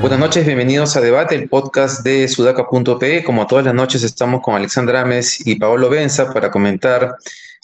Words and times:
Buenas 0.00 0.18
noches, 0.18 0.46
bienvenidos 0.46 0.96
a 0.96 1.02
Debate, 1.02 1.34
el 1.34 1.50
podcast 1.50 2.02
de 2.02 2.28
sudaca.pe. 2.28 3.22
Como 3.24 3.46
todas 3.46 3.66
las 3.66 3.74
noches 3.74 4.02
estamos 4.02 4.40
con 4.40 4.54
Alexandra 4.54 5.02
Ames 5.02 5.46
y 5.46 5.56
Paolo 5.56 5.90
Benza 5.90 6.32
para 6.32 6.50
comentar 6.50 7.16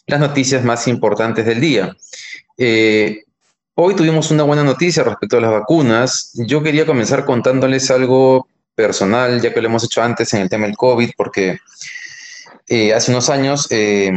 las 0.06 0.20
noticias 0.20 0.62
más 0.62 0.88
importantes 0.88 1.46
del 1.46 1.60
día. 1.60 1.96
Eh, 2.58 3.24
hoy 3.76 3.96
tuvimos 3.96 4.30
una 4.30 4.42
buena 4.42 4.62
noticia 4.62 5.04
respecto 5.04 5.38
a 5.38 5.40
las 5.40 5.52
vacunas. 5.52 6.32
Yo 6.34 6.62
quería 6.62 6.84
comenzar 6.84 7.24
contándoles 7.24 7.90
algo 7.90 8.46
personal, 8.80 9.40
ya 9.40 9.52
que 9.52 9.60
lo 9.60 9.68
hemos 9.68 9.84
hecho 9.84 10.02
antes 10.02 10.32
en 10.34 10.42
el 10.42 10.48
tema 10.48 10.66
del 10.66 10.76
COVID, 10.76 11.10
porque 11.16 11.58
eh, 12.68 12.94
hace 12.94 13.10
unos 13.10 13.28
años 13.30 13.66
eh, 13.70 14.12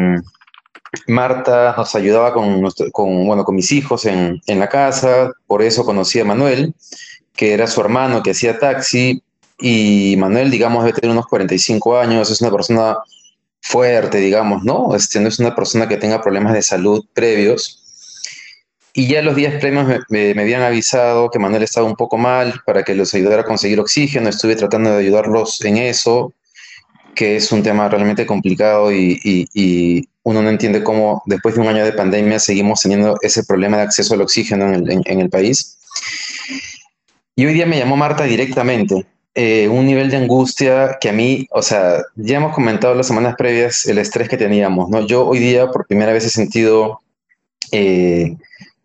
Marta 1.08 1.74
nos 1.78 1.96
ayudaba 1.96 2.34
con, 2.34 2.64
con, 2.92 3.26
bueno, 3.26 3.44
con 3.44 3.56
mis 3.56 3.72
hijos 3.72 4.06
en, 4.06 4.42
en 4.48 4.60
la 4.60 4.70
casa, 4.70 5.32
por 5.48 5.62
eso 5.62 5.86
conocí 5.86 6.20
a 6.20 6.26
Manuel 6.26 6.74
que 7.36 7.54
era 7.54 7.68
su 7.68 7.82
hermano 7.82 8.22
que 8.24 8.32
hacía 8.32 8.60
taxi, 8.60 9.22
y 9.60 10.16
Manuel, 10.18 10.52
digamos, 10.52 10.84
debe 10.84 11.00
tener 11.00 11.12
unos 11.12 11.28
45 11.28 11.98
años, 11.98 12.30
es 12.30 12.42
una 12.42 12.52
persona 12.52 12.98
fuerte, 13.62 14.18
digamos, 14.18 14.64
¿no? 14.64 14.96
Este, 14.96 15.20
no 15.20 15.30
es 15.30 15.40
una 15.40 15.56
persona 15.56 15.88
que 15.88 15.98
tenga 15.98 16.22
problemas 16.22 16.54
de 16.54 16.62
salud 16.62 17.06
previos. 17.14 17.83
Y 18.94 19.08
ya 19.08 19.24
los 19.24 19.36
días 19.36 19.56
previos 19.60 19.88
me, 20.10 20.32
habían 20.32 20.62
avisado 20.62 21.32
que 21.32 21.40
Manuel 21.40 21.64
estaba 21.64 21.88
un 21.88 21.96
poco 21.96 22.18
mal 22.18 22.62
para 22.66 22.84
que 22.84 22.94
los 22.94 23.14
ayudara 23.16 23.42
a 23.42 23.46
conseguir 23.46 23.80
oxígeno. 23.80 24.30
Estuve 24.30 24.56
tratando 24.56 24.92
de 24.92 25.00
ayudarlos 25.00 25.64
en 25.66 25.78
eso, 25.78 26.32
que 27.16 27.38
es 27.38 27.52
un 27.52 27.64
tema 27.64 27.90
realmente 27.90 28.28
complicado 28.28 28.92
y, 28.92 29.20
y, 29.24 30.08
uno 30.26 30.42
no 30.42 30.50
entiende 30.50 30.84
cómo 30.84 31.22
después 31.26 31.56
de 31.56 31.60
un 31.60 31.68
año 31.68 31.84
de 31.84 31.92
pandemia 31.92 32.40
seguimos 32.40 32.82
teniendo 32.82 33.18
ese 33.22 33.44
problema 33.44 33.76
de 33.76 33.84
acceso 33.84 34.14
al 34.14 34.22
oxígeno 34.22 34.74
en 34.74 34.76
el, 34.76 35.02
en 35.04 35.20
el 35.20 35.30
país. 35.30 35.78
Y 37.36 37.46
hoy 37.46 37.54
día 37.54 37.66
me 37.66 37.78
llamó 37.78 37.98
Marta 37.98 38.24
directamente. 38.24 39.06
Eh, 39.36 39.68
un 39.68 39.86
nivel 39.86 40.12
de 40.12 40.18
angustia 40.18 40.98
que 41.02 41.10
a 41.10 41.12
mí, 41.12 41.48
o 41.50 41.64
sea, 41.64 42.04
ya 42.16 42.38
hemos 42.38 42.54
comentado 42.54 42.94
las 42.94 43.08
semanas 43.08 43.36
previas 43.36 43.86
el 43.88 43.98
estrés 43.98 44.30
que 44.30 44.38
teníamos, 44.38 44.90
¿no? 44.90 45.06
Yo 45.08 45.28
hoy 45.28 45.40
día 45.40 45.72
por 45.72 45.88
primera 45.88 46.14
vez 46.14 46.24
he 46.26 46.30
sentido 46.30 47.02
eh, 47.72 48.38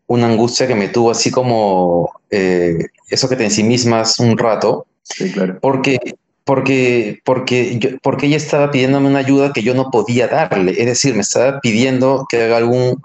una 0.08 0.26
angustia 0.26 0.66
que 0.66 0.74
me 0.74 0.88
tuvo 0.88 1.10
así 1.10 1.30
como 1.30 2.10
eh, 2.30 2.76
eso 3.08 3.28
que 3.28 3.36
te 3.36 3.44
ensimismas 3.44 4.18
un 4.18 4.36
rato. 4.36 4.86
Sí, 5.02 5.30
claro. 5.30 5.58
Porque, 5.60 5.98
porque, 6.44 7.20
porque, 7.24 7.78
yo, 7.78 7.90
porque 8.02 8.26
ella 8.26 8.38
estaba 8.38 8.70
pidiéndome 8.70 9.08
una 9.08 9.20
ayuda 9.20 9.52
que 9.52 9.62
yo 9.62 9.74
no 9.74 9.90
podía 9.90 10.26
darle. 10.26 10.72
Es 10.72 10.86
decir, 10.86 11.14
me 11.14 11.20
estaba 11.20 11.60
pidiendo 11.60 12.26
que 12.28 12.42
haga 12.42 12.56
algún, 12.56 13.02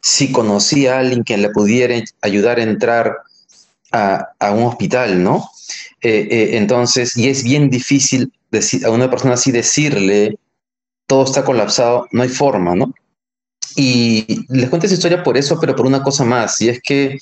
si 0.00 0.32
conocía 0.32 0.96
a 0.96 1.00
alguien 1.00 1.24
que 1.24 1.36
le 1.36 1.50
pudiera 1.50 1.94
ayudar 2.22 2.58
a 2.58 2.62
entrar 2.62 3.18
a, 3.92 4.50
un 4.52 4.64
hospital, 4.64 5.22
¿no? 5.22 5.48
Eh, 6.02 6.28
eh, 6.30 6.50
entonces, 6.56 7.16
y 7.16 7.28
es 7.28 7.42
bien 7.42 7.70
difícil 7.70 8.32
decir, 8.50 8.84
a 8.84 8.90
una 8.90 9.10
persona 9.10 9.34
así 9.34 9.52
decirle, 9.52 10.38
todo 11.06 11.24
está 11.24 11.44
colapsado, 11.44 12.06
no 12.12 12.22
hay 12.22 12.28
forma, 12.28 12.74
¿no? 12.74 12.94
Y 13.74 14.46
les 14.48 14.68
cuento 14.70 14.86
esa 14.86 14.94
historia 14.94 15.22
por 15.22 15.36
eso, 15.36 15.58
pero 15.60 15.74
por 15.74 15.86
una 15.86 16.02
cosa 16.02 16.24
más, 16.24 16.60
y 16.60 16.68
es 16.68 16.80
que 16.80 17.18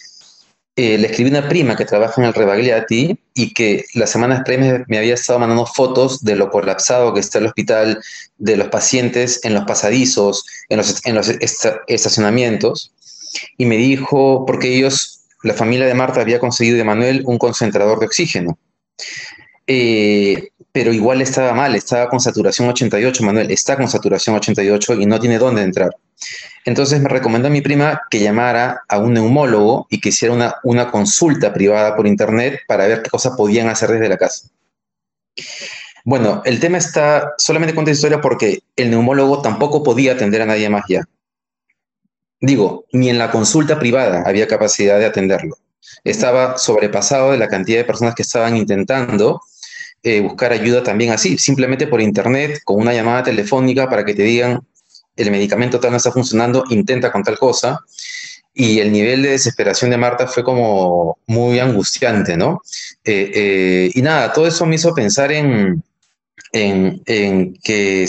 eh, 0.77 0.98
le 0.98 1.06
escribí 1.06 1.31
una 1.31 1.48
prima 1.48 1.77
que 1.77 1.84
trabaja 1.84 2.20
en 2.20 2.27
el 2.27 2.34
Rebagliati 2.34 3.17
y 3.33 3.55
que 3.55 3.84
las 3.95 4.11
semanas 4.11 4.42
previas 4.45 4.83
me 4.89 4.98
había 4.98 5.15
estado 5.15 5.39
mandando 5.39 5.67
fotos 5.67 6.25
de 6.25 6.34
lo 6.34 6.50
colapsado 6.50 7.15
que 7.15 7.20
está 7.20 7.39
el 7.39 7.47
hospital, 7.47 8.03
de 8.39 8.56
los 8.56 8.69
pacientes 8.69 9.41
en 9.45 9.55
los 9.55 9.65
pasadizos, 9.65 10.45
en 10.69 10.78
los, 10.78 11.06
en 11.06 11.15
los 11.15 11.28
estacionamientos, 11.87 12.92
y 13.56 13.66
me 13.66 13.76
dijo, 13.76 14.44
porque 14.47 14.75
ellos 14.75 15.21
la 15.44 15.55
familia 15.55 15.87
de 15.87 15.94
Marta 15.94 16.21
había 16.21 16.41
conseguido 16.41 16.78
de 16.78 16.84
Manuel 16.84 17.22
un 17.26 17.38
concentrador 17.38 18.00
de 18.00 18.06
oxígeno. 18.06 18.59
Eh, 19.66 20.49
pero 20.75 20.93
igual 20.93 21.23
estaba 21.23 21.55
mal, 21.55 21.77
estaba 21.77 22.09
con 22.09 22.19
saturación 22.19 22.69
88, 22.69 23.23
Manuel 23.23 23.49
está 23.53 23.77
con 23.77 23.89
saturación 23.89 24.35
88 24.35 24.95
y 24.95 25.07
no 25.07 25.21
tiene 25.21 25.39
dónde 25.39 25.62
entrar. 25.62 25.97
Entonces 26.65 27.01
me 27.01 27.09
recomendó 27.09 27.47
a 27.47 27.53
mi 27.53 27.61
prima 27.61 28.03
que 28.11 28.19
llamara 28.19 28.83
a 28.89 28.99
un 28.99 29.12
neumólogo 29.12 29.87
y 29.89 30.01
que 30.01 30.09
hiciera 30.09 30.59
una, 30.65 30.91
consulta 30.91 31.53
privada 31.53 31.95
por 31.95 32.09
internet 32.09 32.62
para 32.67 32.89
ver 32.89 33.03
qué 33.05 33.11
cosas 33.11 33.37
podían 33.37 33.69
hacer 33.69 33.89
desde 33.91 34.09
la 34.09 34.17
casa. 34.17 34.49
Bueno, 36.05 36.43
el 36.45 36.59
tema 36.59 36.79
está, 36.79 37.35
solamente 37.39 37.73
cuenta 37.73 37.93
historia 37.93 38.21
porque 38.21 38.65
el 38.75 38.91
neumólogo 38.91 39.43
tampoco 39.43 39.85
podía 39.85 40.15
atender 40.15 40.43
a 40.43 40.47
nadie 40.47 40.69
más 40.69 40.87
ya. 40.89 41.05
Digo, 42.41 42.85
ni 42.91 43.11
en 43.11 43.19
la 43.19 43.31
consulta 43.31 43.79
privada 43.79 44.25
había 44.27 44.49
capacidad 44.49 44.99
de 44.99 45.06
atenderlo. 45.06 45.56
Estaba 46.03 46.59
sobrepasado 46.59 47.31
de 47.31 47.39
la 47.39 47.47
cantidad 47.47 47.79
de 47.79 47.85
personas 47.85 48.17
que 48.17 48.23
estaban 48.23 48.56
intentando 48.56 49.41
eh, 50.04 50.20
buscar 50.20 50.53
ayuda 50.53 50.82
también 50.82 51.10
así, 51.10 51.38
simplemente 51.38 51.88
por 51.88 52.00
internet, 52.00 52.60
con 52.65 52.81
una 52.81 52.92
llamada 52.92 53.25
telefónica 53.25 53.88
para 53.91 54.04
que 54.04 54.15
te 54.15 54.22
digan 54.22 54.60
el 55.16 55.31
medicamento 55.31 55.81
tal 55.81 55.92
no 55.92 55.97
está 55.97 56.12
funcionando, 56.12 56.65
intenta 56.70 57.12
con 57.12 57.22
tal 57.22 57.38
cosa. 57.38 57.81
Y 58.53 58.78
el 58.78 58.93
nivel 58.93 59.22
de 59.22 59.31
desesperación 59.31 59.91
de 59.91 59.97
Marta 59.97 60.26
fue 60.28 60.44
como 60.44 61.19
muy 61.26 61.59
angustiante, 61.59 62.37
¿no? 62.37 62.62
Eh, 63.04 63.32
eh, 63.34 63.91
y 63.94 64.03
nada, 64.03 64.32
todo 64.32 64.47
eso 64.47 64.64
me 64.64 64.76
hizo 64.76 64.94
pensar 64.94 65.32
en, 65.32 65.82
en, 66.53 67.54
que 67.64 68.09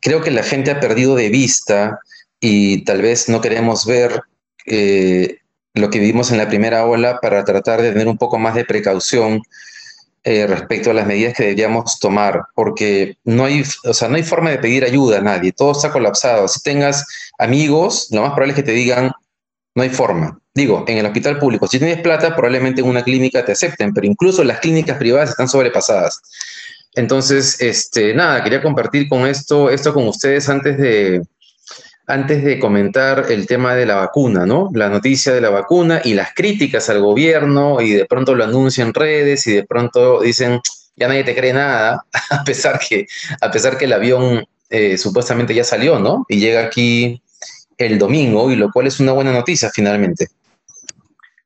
creo 0.00 0.20
que 0.20 0.30
la 0.30 0.42
gente 0.42 0.70
ha 0.70 0.80
perdido 0.80 1.14
de 1.14 1.30
vista 1.30 2.00
y 2.38 2.84
tal 2.84 3.00
vez 3.00 3.28
no 3.30 3.40
queremos 3.40 3.86
ver 3.86 4.20
eh, 4.66 5.38
lo 5.72 5.88
que 5.88 6.00
vivimos 6.00 6.30
en 6.30 6.38
la 6.38 6.48
primera 6.48 6.84
ola 6.84 7.18
para 7.20 7.44
tratar 7.44 7.80
de 7.80 7.92
tener 7.92 8.08
un 8.08 8.18
poco 8.18 8.38
más 8.38 8.54
de 8.54 8.66
precaución 8.66 9.40
eh, 10.24 10.46
respecto 10.46 10.90
a 10.90 10.94
las 10.94 11.06
medidas 11.06 11.34
que 11.34 11.42
deberíamos 11.44 11.98
tomar, 11.98 12.44
porque 12.54 13.16
no 13.24 13.44
hay, 13.44 13.64
o 13.84 13.92
sea, 13.92 14.08
no 14.08 14.16
hay 14.16 14.22
forma 14.22 14.50
de 14.50 14.58
pedir 14.58 14.84
ayuda 14.84 15.18
a 15.18 15.22
nadie, 15.22 15.52
todo 15.52 15.72
está 15.72 15.90
colapsado. 15.90 16.46
Si 16.46 16.60
tengas 16.62 17.04
amigos, 17.38 18.08
lo 18.12 18.22
más 18.22 18.30
probable 18.30 18.52
es 18.52 18.56
que 18.56 18.62
te 18.62 18.72
digan, 18.72 19.10
no 19.74 19.82
hay 19.82 19.90
forma. 19.90 20.38
Digo, 20.54 20.84
en 20.86 20.98
el 20.98 21.06
hospital 21.06 21.38
público, 21.38 21.66
si 21.66 21.78
tienes 21.78 22.00
plata, 22.02 22.36
probablemente 22.36 22.82
en 22.82 22.88
una 22.88 23.02
clínica 23.02 23.44
te 23.44 23.52
acepten, 23.52 23.92
pero 23.92 24.06
incluso 24.06 24.44
las 24.44 24.60
clínicas 24.60 24.98
privadas 24.98 25.30
están 25.30 25.48
sobrepasadas. 25.48 26.20
Entonces, 26.94 27.60
este, 27.60 28.14
nada, 28.14 28.44
quería 28.44 28.62
compartir 28.62 29.08
con 29.08 29.26
esto, 29.26 29.70
esto 29.70 29.94
con 29.94 30.06
ustedes 30.06 30.48
antes 30.48 30.76
de, 30.76 31.22
antes 32.12 32.44
de 32.44 32.58
comentar 32.58 33.24
el 33.30 33.46
tema 33.46 33.74
de 33.74 33.86
la 33.86 33.94
vacuna, 33.94 34.44
¿no? 34.44 34.68
La 34.74 34.90
noticia 34.90 35.32
de 35.32 35.40
la 35.40 35.48
vacuna 35.48 36.02
y 36.04 36.12
las 36.12 36.34
críticas 36.34 36.90
al 36.90 37.00
gobierno 37.00 37.80
y 37.80 37.92
de 37.92 38.04
pronto 38.04 38.34
lo 38.34 38.44
anuncian 38.44 38.92
redes 38.92 39.46
y 39.46 39.52
de 39.52 39.64
pronto 39.64 40.20
dicen, 40.20 40.60
ya 40.94 41.08
nadie 41.08 41.24
te 41.24 41.34
cree 41.34 41.54
nada, 41.54 42.04
a 42.30 42.44
pesar 42.44 42.78
que, 42.78 43.06
a 43.40 43.50
pesar 43.50 43.78
que 43.78 43.86
el 43.86 43.94
avión 43.94 44.44
eh, 44.68 44.98
supuestamente 44.98 45.54
ya 45.54 45.64
salió, 45.64 45.98
¿no? 45.98 46.26
Y 46.28 46.38
llega 46.38 46.62
aquí 46.62 47.22
el 47.78 47.98
domingo, 47.98 48.50
y 48.50 48.56
lo 48.56 48.70
cual 48.70 48.88
es 48.88 49.00
una 49.00 49.12
buena 49.12 49.32
noticia 49.32 49.70
finalmente. 49.70 50.28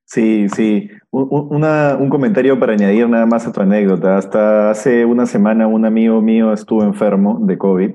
Sí, 0.04 0.48
sí. 0.48 0.90
Un, 1.12 1.64
un 1.64 2.08
comentario 2.08 2.58
para 2.58 2.72
añadir 2.72 3.08
nada 3.08 3.26
más 3.26 3.46
a 3.46 3.52
tu 3.52 3.60
anécdota. 3.60 4.18
Hasta 4.18 4.70
hace 4.70 5.04
una 5.04 5.26
semana 5.26 5.68
un 5.68 5.84
amigo 5.84 6.20
mío 6.20 6.52
estuvo 6.52 6.82
enfermo 6.82 7.38
de 7.42 7.56
COVID 7.56 7.90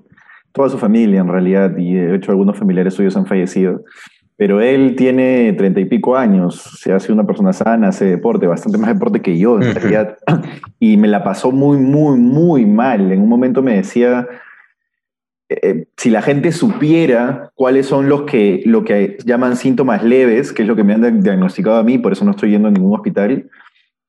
toda 0.52 0.70
su 0.70 0.78
familia 0.78 1.22
en 1.22 1.28
realidad, 1.28 1.78
y 1.78 1.94
de 1.94 2.16
hecho 2.16 2.32
algunos 2.32 2.58
familiares 2.58 2.94
suyos 2.94 3.16
han 3.18 3.26
fallecido. 3.26 3.84
Pero 4.38 4.60
él 4.60 4.96
tiene 4.96 5.54
treinta 5.54 5.80
y 5.80 5.86
pico 5.86 6.18
años, 6.18 6.80
se 6.80 6.92
hace 6.92 7.14
una 7.14 7.28
persona 7.28 7.54
sana, 7.54 7.90
hace 7.90 8.06
deporte, 8.06 8.48
bastante 8.48 8.80
más 8.80 8.92
deporte 8.92 9.22
que 9.22 9.38
yo 9.38 9.62
en 9.62 9.76
realidad, 9.76 10.18
y 10.80 10.98
me 10.98 11.08
la 11.08 11.24
pasó 11.24 11.52
muy, 11.52 11.78
muy, 11.78 12.18
muy 12.18 12.66
mal. 12.66 13.12
En 13.12 13.22
un 13.22 13.30
momento 13.30 13.62
me 13.62 13.76
decía, 13.76 14.28
eh, 15.48 15.59
eh, 15.62 15.86
si 15.96 16.09
la 16.09 16.24
gente 16.24 16.52
supiera 16.52 17.52
cuáles 17.54 17.86
son 17.86 18.09
los 18.09 18.24
que, 18.24 18.64
lo 18.66 18.84
que 18.84 19.18
llaman 19.26 19.58
síntomas 19.58 20.04
leves, 20.04 20.52
que 20.54 20.64
es 20.64 20.68
lo 20.68 20.76
que 20.76 20.84
me 20.84 20.94
han 20.94 21.22
diagnosticado 21.22 21.78
a 21.78 21.84
mí, 21.84 22.00
por 22.00 22.14
eso 22.14 22.26
no 22.26 22.32
estoy 22.32 22.50
yendo 22.50 22.70
a 22.70 22.72
ningún 22.72 22.96
hospital, 22.96 23.47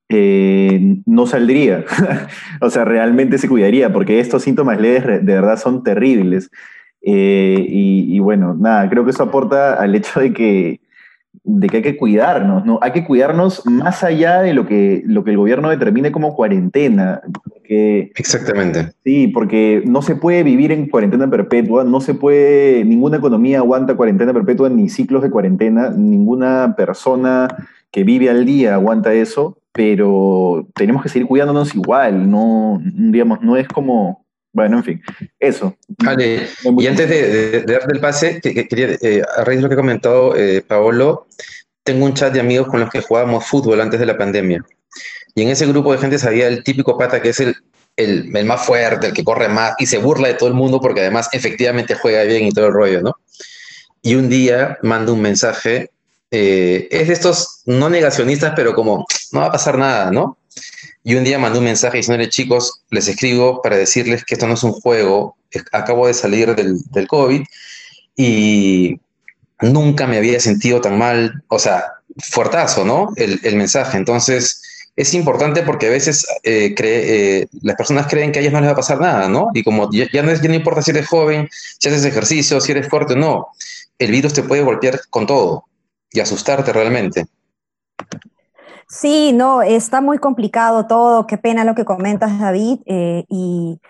eh, 0.09 0.99
no 1.07 1.27
saldría. 1.27 1.85
o 2.61 2.71
sea, 2.71 2.85
realmente 2.85 3.39
se 3.39 3.49
cuidaría, 3.49 3.93
porque 3.93 4.21
estos 4.21 4.43
síntomas 4.43 4.81
leves 4.81 5.05
de 5.05 5.35
verdad 5.35 5.59
son 5.59 5.83
terribles. 5.83 6.51
Eh, 7.05 7.67
y, 7.69 8.19
bueno, 8.21 8.55
nada, 8.55 8.89
creo 8.89 9.05
que 9.05 9.11
eso 9.11 9.25
aporta 9.25 9.75
al 9.75 9.95
hecho 9.95 10.21
de 10.21 10.33
que, 10.33 10.81
de 11.43 11.69
que 11.69 11.79
hay 11.79 11.83
que 11.83 11.97
cuidarnos, 11.97 12.65
¿no? 12.65 12.79
Hay 12.81 12.93
que 12.93 13.05
cuidarnos 13.05 13.67
más 13.67 14.05
allá 14.05 14.43
de 14.43 14.55
lo 14.55 14.67
que, 14.67 15.03
lo 15.05 15.25
que 15.25 15.33
el 15.33 15.37
gobierno 15.37 15.71
determine 15.71 16.13
como 16.13 16.37
cuarentena. 16.37 17.21
Exactamente. 17.75 18.93
Sí, 19.05 19.29
porque 19.29 19.83
no 19.87 20.03
se 20.03 20.17
puede 20.17 20.43
vivir 20.43 20.73
en 20.73 20.89
cuarentena 20.89 21.29
perpetua, 21.31 21.85
no 21.85 22.01
se 22.01 22.15
puede, 22.15 22.85
ninguna 22.85 23.17
economía 23.17 23.59
aguanta 23.59 23.95
cuarentena 23.95 24.33
perpetua 24.33 24.69
ni 24.69 24.89
ciclos 24.89 25.23
de 25.23 25.31
cuarentena, 25.31 25.91
ninguna 25.91 26.75
persona 26.77 27.49
que 27.91 28.05
vive 28.05 28.31
al 28.31 28.45
día 28.45 28.75
aguanta 28.75 29.13
eso 29.13 29.59
pero 29.73 30.69
tenemos 30.75 31.03
que 31.03 31.09
seguir 31.09 31.27
cuidándonos 31.27 31.75
igual, 31.75 32.31
no, 32.31 32.81
digamos, 32.85 33.41
no 33.41 33.57
es 33.57 33.67
como, 33.69 34.27
bueno, 34.53 34.79
en 34.79 34.85
fin, 34.85 35.03
eso. 35.41 35.77
Vale, 36.05 36.47
y 36.79 36.87
antes 36.87 37.09
de, 37.09 37.63
darte 37.63 37.95
el 37.95 38.01
pase, 38.01 38.41
quería, 38.41 38.99
eh, 39.01 39.23
a 39.37 39.45
raíz 39.45 39.59
de 39.59 39.63
lo 39.63 39.69
que 39.69 39.75
ha 39.75 39.79
comentado 39.79 40.37
eh, 40.37 40.63
Paolo, 40.63 41.27
tengo 41.83 42.05
un 42.05 42.15
chat 42.15 42.33
de 42.33 42.41
amigos 42.41 42.69
con 42.69 42.81
los 42.81 42.91
que 42.91 43.01
jugábamos 43.01 43.47
fútbol 43.47 43.81
antes 43.81 43.99
de 43.99 44.07
la 44.07 44.19
pandemia. 44.19 44.65
Y 45.35 45.43
en 45.43 45.49
ese 45.49 45.67
grupo 45.67 45.93
de 45.93 45.99
gente 45.99 46.19
sabía 46.19 46.47
el 46.49 46.63
típico 46.63 46.99
pata 46.99 47.23
que 47.23 47.31
es 47.31 47.41
el, 47.41 47.57
el, 47.97 48.37
el, 48.37 48.45
más 48.45 48.67
fuerte, 48.67 49.09
el 49.09 49.13
que 49.15 49.25
corre 49.25 49.49
más 49.49 49.75
y 49.79 49.87
se 49.87 49.99
burla 49.99 50.29
de 50.29 50.35
todo 50.35 50.49
el 50.49 50.55
mundo 50.55 50.81
porque 50.81 51.01
además 51.01 51.31
efectivamente 51.33 51.95
juega 51.95 52.23
bien 52.25 52.45
y 52.45 52.53
todo 52.53 52.67
el 52.67 52.75
rollo, 52.75 53.01
¿no? 53.01 53.17
Y 54.03 54.17
un 54.17 54.29
día 54.29 54.79
manda 54.83 55.13
un 55.13 55.23
mensaje, 55.23 55.92
eh, 56.35 56.89
es 56.91 57.09
de 57.09 57.13
estos 57.13 57.61
no 57.67 57.91
negacionistas, 57.91 58.55
pero 58.57 58.75
como 58.75 59.05
no 59.33 59.41
va 59.41 59.47
a 59.47 59.53
pasar 59.53 59.77
nada, 59.77 60.11
¿no? 60.11 60.39
Y 61.05 61.15
un 61.15 61.25
día 61.25 61.39
mandó 61.39 61.59
un 61.59 61.67
mensaje 61.67 61.99
diciéndole, 61.99 62.31
chicos, 62.31 62.81
les 62.89 63.07
escribo 63.07 63.61
para 63.61 63.77
decirles 63.77 64.25
que 64.25 64.35
esto 64.35 64.47
no 64.47 64.55
es 64.55 64.63
un 64.63 64.73
juego, 64.73 65.37
acabo 65.73 66.07
de 66.07 66.15
salir 66.15 66.55
del, 66.55 67.07
COVID 67.07 67.43
y 68.17 68.99
nunca 69.61 70.07
me 70.07 70.17
había 70.17 70.41
sentido 70.41 70.81
tan 70.81 70.97
mal, 70.97 71.43
o 71.49 71.59
sea, 71.59 71.85
fuertazo, 72.19 72.87
¿no? 72.87 73.11
El, 73.17 73.57
mensaje. 73.57 73.99
Entonces, 73.99 74.63
es 74.97 75.13
importante 75.13 75.63
porque 75.63 75.89
a 75.89 75.91
veces 75.91 76.27
eh, 76.45 76.75
eh, 76.79 77.47
las 77.61 77.77
personas 77.77 78.07
creen 78.07 78.33
que 78.33 78.39
a 78.39 78.43
ellas 78.43 78.55
no 78.55 78.61
les 78.61 78.69
va 78.69 78.73
a 78.73 78.77
pasar 78.77 79.01
nada, 79.01 79.29
¿no? 79.29 79.51
Y 79.53 79.63
como 79.63 79.91
ya, 79.93 80.07
no 80.23 80.35
ya 80.35 80.49
no 80.49 80.55
importa 80.55 80.81
si 80.81 80.93
eres 80.93 81.09
joven, 81.09 81.51
si 81.79 81.89
haces 81.91 82.07
ejercicio, 82.07 82.59
si 82.59 82.73
eres 82.73 82.89
fuerte 82.89 83.13
o 83.13 83.17
no, 83.17 83.49
el 83.99 84.11
virus 84.11 84.33
te 84.33 84.43
puede 84.43 84.63
golpear 84.63 84.99
con 85.11 85.27
todo 85.27 85.67
y 86.13 86.21
asustarte 86.21 86.73
realmente. 86.73 87.27
Sí, 88.89 89.33
no, 89.33 89.63
está 89.63 90.01
muy 90.01 90.19
complicado 90.19 90.87
todo, 90.87 91.27
qué 91.27 91.39
pena 91.39 91.65
lo 91.65 91.75
que 91.75 91.85
comentas, 91.85 92.39
David, 92.39 92.81
eh, 92.87 93.25
y 93.29 93.81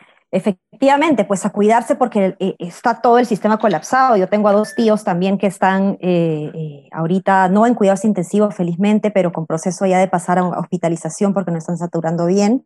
efectivamente, 0.72 1.24
pues 1.24 1.44
a 1.44 1.50
cuidarse 1.50 1.94
porque 1.94 2.34
eh, 2.40 2.56
está 2.58 3.02
todo 3.02 3.18
el 3.18 3.26
sistema 3.26 3.58
colapsado. 3.58 4.16
Yo 4.16 4.28
tengo 4.28 4.48
a 4.48 4.52
dos 4.52 4.74
tíos 4.74 5.04
también 5.04 5.36
que 5.36 5.46
están 5.46 5.98
eh, 6.00 6.50
eh, 6.54 6.88
ahorita, 6.90 7.48
no 7.50 7.66
en 7.66 7.74
cuidados 7.74 8.06
intensivos, 8.06 8.54
felizmente, 8.54 9.10
pero 9.10 9.32
con 9.32 9.46
proceso 9.46 9.84
ya 9.84 9.98
de 9.98 10.08
pasar 10.08 10.38
a 10.38 10.44
hospitalización 10.44 11.34
porque 11.34 11.50
no 11.50 11.58
están 11.58 11.76
saturando 11.76 12.26
bien. 12.26 12.64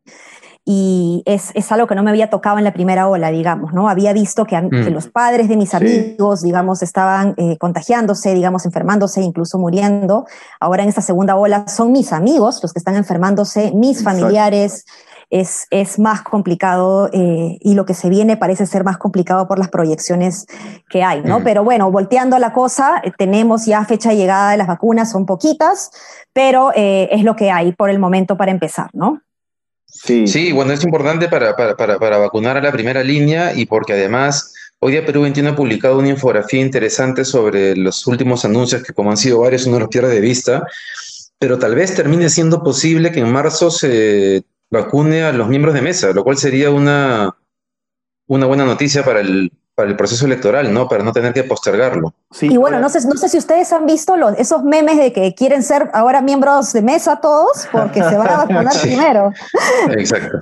Y 0.64 1.22
es, 1.26 1.50
es 1.54 1.70
algo 1.70 1.86
que 1.86 1.94
no 1.94 2.02
me 2.02 2.10
había 2.10 2.30
tocado 2.30 2.58
en 2.58 2.64
la 2.64 2.72
primera 2.72 3.06
ola, 3.08 3.30
digamos, 3.30 3.72
¿no? 3.72 3.88
Había 3.88 4.12
visto 4.12 4.46
que, 4.46 4.60
mm. 4.60 4.70
que 4.70 4.90
los 4.90 5.08
padres 5.08 5.48
de 5.48 5.56
mis 5.56 5.74
amigos, 5.74 6.40
sí. 6.40 6.46
digamos, 6.46 6.82
estaban 6.82 7.34
eh, 7.36 7.56
contagiándose, 7.58 8.34
digamos, 8.34 8.66
enfermándose, 8.66 9.20
incluso 9.20 9.58
muriendo. 9.58 10.26
Ahora 10.58 10.82
en 10.84 10.88
esta 10.88 11.02
segunda 11.02 11.36
ola 11.36 11.68
son 11.68 11.92
mis 11.92 12.12
amigos 12.12 12.60
los 12.62 12.72
que 12.72 12.78
están 12.78 12.96
enfermándose, 12.96 13.72
mis 13.74 13.98
Exacto. 13.98 14.20
familiares, 14.20 14.84
es, 15.30 15.66
es, 15.70 15.98
más 15.98 16.22
complicado 16.22 17.10
eh, 17.12 17.58
y 17.60 17.74
lo 17.74 17.84
que 17.84 17.94
se 17.96 18.08
viene 18.08 18.36
parece 18.36 18.66
ser 18.66 18.84
más 18.84 18.98
complicado 18.98 19.48
por 19.48 19.58
las 19.58 19.68
proyecciones 19.68 20.46
que 20.88 21.02
hay, 21.02 21.22
¿no? 21.22 21.40
Mm. 21.40 21.44
Pero 21.44 21.64
bueno, 21.64 21.90
volteando 21.90 22.38
la 22.38 22.52
cosa, 22.52 23.00
eh, 23.04 23.12
tenemos 23.16 23.66
ya 23.66 23.84
fecha 23.84 24.10
de 24.10 24.16
llegada 24.16 24.52
de 24.52 24.56
las 24.56 24.66
vacunas, 24.66 25.10
son 25.10 25.26
poquitas, 25.26 25.90
pero 26.32 26.72
eh, 26.74 27.08
es 27.10 27.24
lo 27.24 27.36
que 27.36 27.50
hay 27.50 27.72
por 27.72 27.90
el 27.90 27.98
momento 27.98 28.36
para 28.36 28.52
empezar, 28.52 28.90
¿no? 28.92 29.22
Sí, 29.86 30.26
sí 30.26 30.52
bueno, 30.52 30.72
es 30.72 30.84
importante 30.84 31.28
para, 31.28 31.56
para, 31.56 31.76
para, 31.76 31.98
para 31.98 32.18
vacunar 32.18 32.56
a 32.56 32.60
la 32.60 32.72
primera 32.72 33.02
línea 33.02 33.54
y 33.54 33.66
porque 33.66 33.94
además 33.94 34.52
Hoy 34.78 34.92
día 34.92 35.06
Perú 35.06 35.22
21 35.22 35.50
ha 35.50 35.56
publicado 35.56 35.98
una 35.98 36.10
infografía 36.10 36.60
interesante 36.60 37.24
sobre 37.24 37.74
los 37.74 38.06
últimos 38.06 38.44
anuncios 38.44 38.82
que 38.82 38.92
como 38.92 39.10
han 39.10 39.16
sido 39.16 39.40
varios 39.40 39.66
uno 39.66 39.78
los 39.78 39.88
pierde 39.88 40.14
de 40.14 40.20
vista, 40.20 40.66
pero 41.38 41.58
tal 41.58 41.74
vez 41.74 41.94
termine 41.94 42.28
siendo 42.28 42.62
posible 42.62 43.10
que 43.10 43.20
en 43.20 43.32
marzo 43.32 43.70
se 43.70 44.44
vacune 44.70 45.22
a 45.22 45.32
los 45.32 45.48
miembros 45.48 45.74
de 45.74 45.80
mesa, 45.80 46.12
lo 46.12 46.24
cual 46.24 46.36
sería 46.36 46.70
una, 46.70 47.34
una 48.26 48.46
buena 48.46 48.64
noticia 48.64 49.04
para 49.04 49.20
el, 49.20 49.52
para 49.74 49.88
el 49.88 49.96
proceso 49.96 50.24
electoral, 50.26 50.72
¿no? 50.72 50.88
Para 50.88 51.04
no 51.04 51.12
tener 51.12 51.32
que 51.32 51.44
postergarlo. 51.44 52.14
Sí, 52.30 52.48
y 52.50 52.56
bueno, 52.56 52.80
no 52.80 52.88
sé, 52.88 53.06
no 53.06 53.16
sé 53.16 53.28
si 53.28 53.38
ustedes 53.38 53.72
han 53.72 53.86
visto 53.86 54.16
los, 54.16 54.32
esos 54.38 54.64
memes 54.64 54.96
de 54.96 55.12
que 55.12 55.34
quieren 55.34 55.62
ser 55.62 55.90
ahora 55.92 56.22
miembros 56.22 56.72
de 56.72 56.82
mesa 56.82 57.20
todos 57.20 57.68
porque 57.70 58.02
se 58.02 58.16
van 58.16 58.28
a 58.28 58.36
vacunar 58.38 58.72
sí. 58.72 58.88
primero. 58.88 59.32
Exacto. 59.90 60.40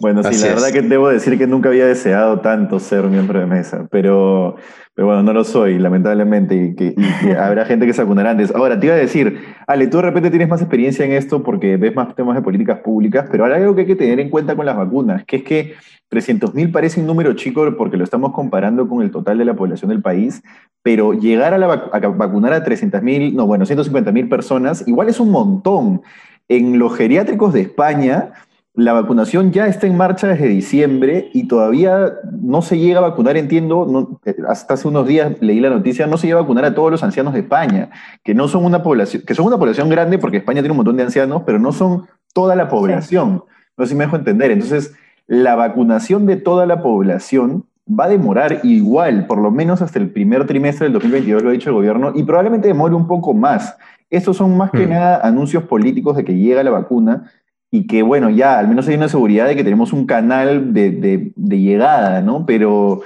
Bueno, 0.00 0.22
sí, 0.22 0.30
Así 0.30 0.40
la 0.42 0.48
es. 0.48 0.54
verdad 0.54 0.72
que 0.72 0.82
debo 0.82 1.08
decir 1.08 1.38
que 1.38 1.46
nunca 1.46 1.68
había 1.68 1.86
deseado 1.86 2.40
tanto 2.40 2.80
ser 2.80 3.04
miembro 3.04 3.38
de 3.38 3.46
mesa, 3.46 3.86
pero, 3.92 4.56
pero 4.92 5.06
bueno, 5.06 5.22
no 5.22 5.32
lo 5.32 5.44
soy, 5.44 5.78
lamentablemente, 5.78 6.56
y 6.56 6.74
que, 6.74 6.94
y 6.96 7.12
que 7.22 7.36
habrá 7.38 7.64
gente 7.64 7.86
que 7.86 7.92
se 7.92 8.02
vacunará 8.02 8.30
antes. 8.30 8.52
Ahora, 8.54 8.78
te 8.80 8.86
iba 8.86 8.96
a 8.96 8.98
decir, 8.98 9.38
Ale, 9.68 9.86
tú 9.86 9.98
de 9.98 10.02
repente 10.02 10.30
tienes 10.30 10.48
más 10.48 10.60
experiencia 10.60 11.04
en 11.04 11.12
esto 11.12 11.44
porque 11.44 11.76
ves 11.76 11.94
más 11.94 12.12
temas 12.16 12.34
de 12.34 12.42
políticas 12.42 12.80
públicas, 12.80 13.28
pero 13.30 13.44
hay 13.44 13.52
algo 13.52 13.74
que 13.76 13.82
hay 13.82 13.86
que 13.86 13.96
tener 13.96 14.18
en 14.18 14.30
cuenta 14.30 14.56
con 14.56 14.66
las 14.66 14.76
vacunas, 14.76 15.24
que 15.24 15.36
es 15.36 15.42
que 15.44 15.74
300.000 16.10 16.72
parece 16.72 17.00
un 17.00 17.06
número 17.06 17.32
chico 17.34 17.64
porque 17.76 17.96
lo 17.96 18.04
estamos 18.04 18.32
comparando 18.32 18.88
con 18.88 19.02
el 19.02 19.10
total 19.12 19.38
de 19.38 19.44
la 19.44 19.54
población 19.54 19.90
del 19.90 20.02
país, 20.02 20.42
pero 20.82 21.12
llegar 21.12 21.54
a, 21.54 21.58
la, 21.58 21.66
a 21.72 21.98
vacunar 22.08 22.52
a 22.52 22.64
300.000, 22.64 23.32
no, 23.32 23.46
bueno, 23.46 23.64
150.000 23.64 24.28
personas, 24.28 24.86
igual 24.88 25.08
es 25.08 25.20
un 25.20 25.30
montón. 25.30 26.02
En 26.46 26.78
los 26.78 26.94
geriátricos 26.94 27.54
de 27.54 27.62
España, 27.62 28.32
la 28.76 28.92
vacunación 28.92 29.52
ya 29.52 29.68
está 29.68 29.86
en 29.86 29.96
marcha 29.96 30.26
desde 30.26 30.48
diciembre 30.48 31.30
y 31.32 31.46
todavía 31.46 32.14
no 32.40 32.60
se 32.60 32.76
llega 32.76 32.98
a 32.98 33.02
vacunar, 33.02 33.36
entiendo, 33.36 33.86
no, 33.88 34.20
hasta 34.48 34.74
hace 34.74 34.88
unos 34.88 35.06
días 35.06 35.36
leí 35.40 35.60
la 35.60 35.70
noticia, 35.70 36.08
no 36.08 36.16
se 36.16 36.26
llega 36.26 36.40
a 36.40 36.42
vacunar 36.42 36.64
a 36.64 36.74
todos 36.74 36.90
los 36.90 37.04
ancianos 37.04 37.34
de 37.34 37.40
España, 37.40 37.90
que 38.24 38.34
no 38.34 38.48
son 38.48 38.64
una 38.64 38.82
población, 38.82 39.22
que 39.24 39.34
son 39.34 39.46
una 39.46 39.58
población 39.58 39.88
grande 39.88 40.18
porque 40.18 40.38
España 40.38 40.60
tiene 40.60 40.72
un 40.72 40.78
montón 40.78 40.96
de 40.96 41.04
ancianos, 41.04 41.42
pero 41.46 41.60
no 41.60 41.70
son 41.70 42.06
toda 42.32 42.56
la 42.56 42.68
población. 42.68 43.44
No 43.76 43.84
sé 43.84 43.90
si 43.90 43.94
me 43.94 44.04
dejo 44.04 44.16
entender. 44.16 44.50
Entonces, 44.50 44.94
la 45.28 45.54
vacunación 45.54 46.26
de 46.26 46.36
toda 46.36 46.66
la 46.66 46.82
población 46.82 47.66
va 47.88 48.04
a 48.04 48.08
demorar 48.08 48.60
igual, 48.64 49.26
por 49.26 49.38
lo 49.38 49.52
menos 49.52 49.82
hasta 49.82 50.00
el 50.00 50.10
primer 50.10 50.46
trimestre 50.46 50.86
del 50.86 50.94
2022, 50.94 51.42
lo 51.42 51.50
ha 51.50 51.52
dicho 51.52 51.70
el 51.70 51.76
gobierno, 51.76 52.12
y 52.14 52.24
probablemente 52.24 52.66
demore 52.66 52.94
un 52.96 53.06
poco 53.06 53.34
más. 53.34 53.76
Estos 54.10 54.36
son 54.36 54.56
más 54.56 54.72
que 54.72 54.86
mm. 54.86 54.90
nada 54.90 55.20
anuncios 55.22 55.64
políticos 55.64 56.16
de 56.16 56.24
que 56.24 56.34
llega 56.34 56.62
la 56.62 56.70
vacuna 56.70 57.30
y 57.74 57.88
que, 57.88 58.04
bueno, 58.04 58.30
ya 58.30 58.60
al 58.60 58.68
menos 58.68 58.86
hay 58.86 58.94
una 58.94 59.08
seguridad 59.08 59.48
de 59.48 59.56
que 59.56 59.64
tenemos 59.64 59.92
un 59.92 60.06
canal 60.06 60.72
de, 60.72 60.92
de, 61.34 61.58
llegada, 61.58 62.20
¿no? 62.20 62.46
Pero, 62.46 63.02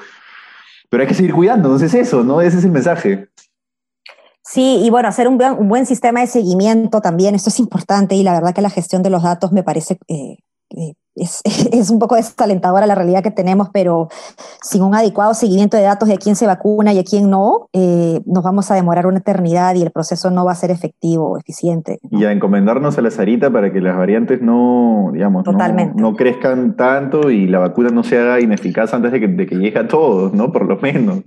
pero 0.91 1.03
hay 1.03 1.09
que 1.09 1.15
seguir 1.15 1.32
cuidando, 1.32 1.69
entonces 1.69 1.94
eso, 1.94 2.23
¿no? 2.23 2.43
Ese 2.43 2.59
es 2.59 2.65
el 2.65 2.73
mensaje. 2.73 3.31
Sí, 4.44 4.82
y 4.85 4.91
bueno, 4.91 5.09
hacer 5.09 5.26
un, 5.26 5.38
buen 5.38 5.87
sistema 5.87 6.20
de 6.20 6.26
seguimiento 6.26 7.00
también, 7.00 7.35
esto 7.35 7.49
es 7.49 7.59
importante 7.61 8.15
y 8.15 8.23
la 8.23 8.35
verdad 8.35 8.55
que 8.55 8.61
la 8.61 8.69
gestión 8.69 9.03
de 9.03 9.09
los 9.09 9.23
datos 9.23 9.53
me 9.53 9.62
parece 9.62 9.99
eh, 10.06 10.37
es, 11.19 11.43
es, 11.73 11.91
un 11.91 11.99
poco 11.99 12.17
desalentadora 12.17 12.87
la 12.87 12.94
realidad 12.94 13.23
que 13.23 13.31
tenemos, 13.31 13.69
pero 13.73 14.09
sin 14.63 14.82
un 14.82 14.94
adecuado 14.94 15.34
seguimiento 15.34 15.77
de 15.77 15.82
datos 15.84 16.08
de 16.08 16.19
quién 16.19 16.37
se 16.37 16.46
vacuna 16.46 16.93
y 16.93 16.98
a 16.98 17.05
quién 17.05 17.31
no, 17.31 17.69
eh, 17.72 18.20
nos 18.27 18.43
vamos 18.43 18.70
a 18.70 18.75
demorar 18.75 19.06
una 19.06 19.19
eternidad 19.19 19.75
y 19.75 19.82
el 19.82 19.91
proceso 19.91 20.31
no 20.31 20.44
va 20.44 20.53
a 20.53 20.56
ser 20.56 20.70
efectivo, 20.70 21.39
eficiente. 21.39 21.98
¿no? 22.10 22.19
Y 22.19 22.25
a 22.25 22.32
encomendarnos 22.32 22.98
a 22.98 23.03
la 23.03 23.10
Sarita 23.10 23.51
para 23.51 23.72
que 23.72 23.81
las 23.81 23.96
variantes 23.96 24.41
no, 24.41 25.10
digamos, 25.13 25.44
no, 25.46 25.53
no, 25.94 26.17
crezcan 26.17 26.77
tanto 26.77 27.31
y 27.31 27.46
la 27.46 27.58
vacuna 27.58 27.91
no 27.91 28.03
se 28.03 28.19
haga 28.19 28.41
ineficaz 28.41 28.94
antes 28.94 29.13
de 29.13 29.20
que, 29.20 29.29
de 29.29 29.46
que 29.46 29.56
llegue 29.56 29.79
a 29.79 29.89
todos, 29.89 30.32
¿no? 30.32 30.53
Por 30.53 30.67
lo 30.67 30.79
menos. 30.79 31.22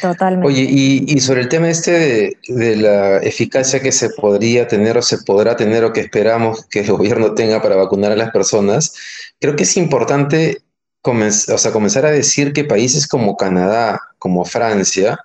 Totalmente. 0.00 0.46
Oye, 0.46 0.66
y, 0.68 1.04
y, 1.06 1.20
sobre 1.20 1.40
el 1.42 1.48
tema 1.48 1.68
este 1.68 1.90
de, 1.90 2.36
de, 2.48 2.76
la 2.76 3.18
eficacia 3.18 3.80
que 3.80 3.90
se 3.90 4.10
podría 4.10 4.68
tener 4.68 4.96
o 4.96 5.02
se 5.02 5.18
podrá 5.18 5.56
tener 5.56 5.84
o 5.84 5.92
que 5.92 6.00
esperamos 6.00 6.66
que 6.66 6.80
el 6.80 6.86
gobierno 6.92 7.34
tenga 7.34 7.60
para 7.60 7.76
vacunar 7.76 8.12
a 8.12 8.16
las 8.16 8.30
personas, 8.30 8.94
creo 9.40 9.56
que 9.56 9.64
es 9.64 9.76
importante 9.76 10.62
comenz 11.02 11.48
o 11.48 11.58
sea, 11.58 11.72
comenzar 11.72 12.06
a 12.06 12.10
decir 12.10 12.52
que 12.52 12.64
países 12.64 13.06
como 13.06 13.36
Canadá, 13.36 14.00
como 14.18 14.44
Francia, 14.44 15.18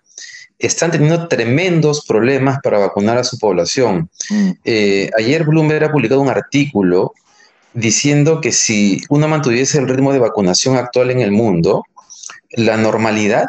están 0.59 0.89
teniendo 0.89 1.27
tremendos 1.27 2.03
problemas 2.05 2.59
para 2.63 2.79
vacunar 2.79 3.19
a 3.19 3.23
su 3.23 3.37
población. 3.37 4.09
Mm. 4.29 4.51
Eh, 4.65 5.11
ayer 5.17 5.43
Bloomberg 5.43 5.85
ha 5.85 5.91
publicado 5.91 6.19
un 6.19 6.29
artículo 6.29 7.13
diciendo 7.73 8.41
que 8.41 8.51
si 8.51 9.03
uno 9.09 9.27
mantuviese 9.27 9.77
el 9.77 9.87
ritmo 9.87 10.11
de 10.11 10.19
vacunación 10.19 10.75
actual 10.77 11.11
en 11.11 11.21
el 11.21 11.31
mundo, 11.31 11.83
la 12.49 12.75
normalidad 12.75 13.45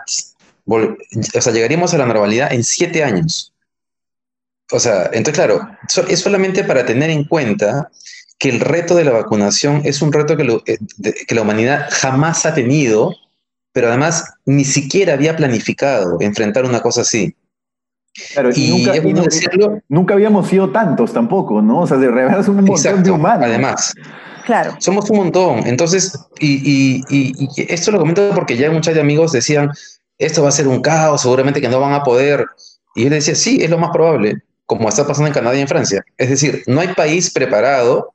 o 0.68 1.40
sea, 1.40 1.52
llegaríamos 1.52 1.94
a 1.94 1.98
la 1.98 2.06
normalidad 2.06 2.52
en 2.52 2.62
siete 2.62 3.02
años. 3.02 3.52
O 4.70 4.78
sea, 4.78 5.04
entonces, 5.06 5.34
claro, 5.34 5.66
es 6.08 6.20
solamente 6.20 6.62
para 6.62 6.84
tener 6.84 7.10
en 7.10 7.24
cuenta 7.24 7.90
que 8.38 8.50
el 8.50 8.60
reto 8.60 8.94
de 8.94 9.04
la 9.04 9.12
vacunación 9.12 9.80
es 9.84 10.02
un 10.02 10.12
reto 10.12 10.36
que, 10.36 10.44
lo, 10.44 10.62
eh, 10.66 10.78
que 11.26 11.34
la 11.34 11.42
humanidad 11.42 11.88
jamás 11.90 12.46
ha 12.46 12.54
tenido, 12.54 13.14
pero 13.72 13.88
además 13.88 14.34
ni 14.44 14.64
siquiera 14.64 15.14
había 15.14 15.36
planificado 15.36 16.18
enfrentar 16.20 16.64
una 16.64 16.80
cosa 16.80 17.00
así. 17.00 17.34
Claro, 18.32 18.50
y, 18.54 18.66
y 18.66 18.70
nunca, 18.70 18.96
y 18.96 19.00
nunca, 19.00 19.22
decirlo, 19.22 19.82
nunca, 19.88 20.14
habíamos 20.14 20.48
sido 20.48 20.70
tantos 20.70 21.12
tampoco, 21.12 21.62
¿no? 21.62 21.80
O 21.80 21.86
sea, 21.86 21.96
de 21.96 22.08
verdad 22.08 22.40
es 22.40 22.48
un 22.48 22.56
montón 22.56 22.76
exacto, 22.76 23.02
de 23.02 23.10
humanos. 23.10 23.46
Además, 23.46 23.94
claro. 24.44 24.76
somos 24.80 25.08
un 25.10 25.18
montón. 25.18 25.66
Entonces, 25.66 26.18
y, 26.40 27.02
y, 27.08 27.48
esto 27.68 27.90
lo 27.92 28.00
comento 28.00 28.32
porque 28.34 28.56
ya 28.56 28.70
muchos 28.70 28.94
de 28.94 29.00
amigos 29.00 29.32
decían, 29.32 29.70
esto 30.18 30.42
va 30.42 30.48
a 30.48 30.52
ser 30.52 30.68
un 30.68 30.80
caos, 30.80 31.22
seguramente 31.22 31.60
que 31.60 31.68
no 31.68 31.80
van 31.80 31.92
a 31.92 32.02
poder. 32.02 32.46
Y 32.94 33.04
él 33.04 33.10
decía, 33.10 33.34
sí, 33.34 33.62
es 33.62 33.70
lo 33.70 33.78
más 33.78 33.90
probable. 33.90 34.42
como 34.66 34.88
está 34.88 35.06
pasando 35.06 35.28
en 35.28 35.34
Canadá 35.34 35.56
y 35.56 35.60
en 35.60 35.68
Francia. 35.68 36.04
Es 36.18 36.28
decir, 36.28 36.62
no 36.66 36.80
hay 36.80 36.88
país 36.88 37.30
preparado, 37.30 38.12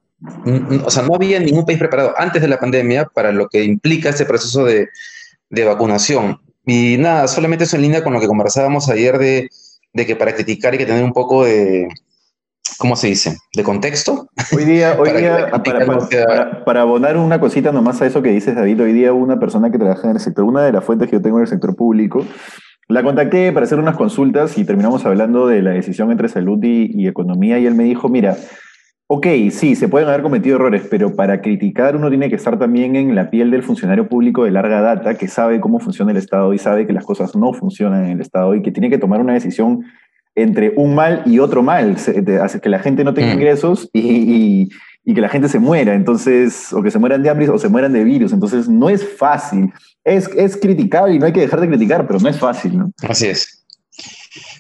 o 0.85 0.91
sea, 0.91 1.03
no 1.03 1.15
había 1.15 1.39
ningún 1.39 1.65
país 1.65 1.79
preparado 1.79 2.13
antes 2.17 2.41
de 2.41 2.47
la 2.47 2.59
pandemia 2.59 3.05
para 3.05 3.31
lo 3.31 3.47
que 3.49 3.63
implica 3.63 4.09
este 4.09 4.25
proceso 4.25 4.63
de, 4.65 4.89
de 5.49 5.63
vacunación. 5.65 6.39
Y 6.65 6.97
nada, 6.97 7.27
solamente 7.27 7.63
eso 7.63 7.75
en 7.75 7.81
línea 7.81 8.03
con 8.03 8.13
lo 8.13 8.19
que 8.19 8.27
conversábamos 8.27 8.89
ayer 8.89 9.17
de, 9.17 9.49
de 9.93 10.05
que 10.05 10.15
para 10.15 10.35
criticar 10.35 10.73
hay 10.73 10.79
que 10.79 10.85
tener 10.85 11.03
un 11.03 11.13
poco 11.13 11.43
de, 11.45 11.87
¿cómo 12.77 12.95
se 12.95 13.07
dice? 13.07 13.37
¿De 13.55 13.63
contexto? 13.63 14.27
Hoy 14.55 14.65
día, 14.65 14.95
hoy 14.99 15.09
para, 15.09 15.19
día 15.19 15.51
para, 16.27 16.65
para, 16.65 16.81
abonar 16.81 17.17
una 17.17 17.39
cosita 17.39 17.71
nomás 17.71 18.01
a 18.01 18.05
eso 18.05 18.21
que 18.21 18.29
dices, 18.29 18.55
David, 18.55 18.81
hoy 18.81 18.93
día 18.93 19.13
una 19.13 19.39
persona 19.39 19.71
que 19.71 19.77
trabaja 19.77 20.09
en 20.09 20.15
el 20.15 20.21
sector, 20.21 20.45
una 20.45 20.63
de 20.63 20.71
las 20.71 20.83
fuentes 20.83 21.09
que 21.09 21.17
yo 21.17 21.21
tengo 21.21 21.37
en 21.37 21.43
el 21.43 21.49
sector 21.49 21.75
público, 21.75 22.25
la 22.87 23.03
contacté 23.03 23.51
para 23.51 23.65
hacer 23.65 23.79
unas 23.79 23.95
consultas 23.95 24.57
y 24.57 24.65
terminamos 24.65 25.05
hablando 25.05 25.47
de 25.47 25.61
la 25.61 25.71
decisión 25.71 26.11
entre 26.11 26.29
salud 26.29 26.59
y, 26.63 26.91
y 26.93 27.07
economía 27.07 27.59
y 27.59 27.65
él 27.65 27.75
me 27.75 27.83
dijo, 27.83 28.09
mira, 28.09 28.35
Ok, 29.07 29.27
sí, 29.51 29.75
se 29.75 29.89
pueden 29.89 30.07
haber 30.07 30.23
cometido 30.23 30.55
errores, 30.55 30.87
pero 30.89 31.15
para 31.15 31.41
criticar 31.41 31.95
uno 31.95 32.09
tiene 32.09 32.29
que 32.29 32.35
estar 32.35 32.57
también 32.57 32.95
en 32.95 33.13
la 33.13 33.29
piel 33.29 33.51
del 33.51 33.61
funcionario 33.61 34.07
público 34.07 34.45
de 34.45 34.51
larga 34.51 34.81
data 34.81 35.15
que 35.15 35.27
sabe 35.27 35.59
cómo 35.59 35.79
funciona 35.79 36.11
el 36.11 36.17
Estado 36.17 36.51
y 36.53 36.57
sabe 36.57 36.87
que 36.87 36.93
las 36.93 37.05
cosas 37.05 37.35
no 37.35 37.53
funcionan 37.53 38.05
en 38.05 38.11
el 38.13 38.21
Estado 38.21 38.55
y 38.55 38.61
que 38.61 38.71
tiene 38.71 38.89
que 38.89 38.97
tomar 38.97 39.19
una 39.19 39.33
decisión 39.33 39.83
entre 40.35 40.73
un 40.75 40.95
mal 40.95 41.23
y 41.25 41.39
otro 41.39 41.63
mal, 41.63 41.95
hace 41.95 42.59
que 42.59 42.69
la 42.69 42.79
gente 42.79 43.03
no 43.03 43.13
tenga 43.13 43.29
mm. 43.29 43.37
ingresos 43.37 43.89
y, 43.93 44.69
que 45.05 45.21
la 45.21 45.29
gente 45.29 45.49
se 45.49 45.59
muera, 45.59 45.93
entonces, 45.93 46.71
o 46.73 46.81
que 46.81 46.89
se 46.89 46.97
mueran 46.97 47.21
de 47.21 47.29
hambre 47.29 47.49
o 47.49 47.59
se 47.59 47.69
mueran 47.69 47.93
de 47.93 48.03
virus, 48.03 48.31
entonces 48.31 48.67
no 48.69 48.89
es 48.89 49.07
fácil. 49.17 49.71
Es, 50.03 50.29
es 50.35 50.57
criticable 50.57 51.15
y 51.15 51.19
no 51.19 51.25
hay 51.25 51.33
que 51.33 51.41
dejar 51.41 51.59
de 51.61 51.67
criticar, 51.67 52.07
pero 52.07 52.19
no 52.19 52.29
es 52.29 52.39
fácil, 52.39 52.77
¿no? 52.77 52.91
Así 53.07 53.27
es. 53.27 53.65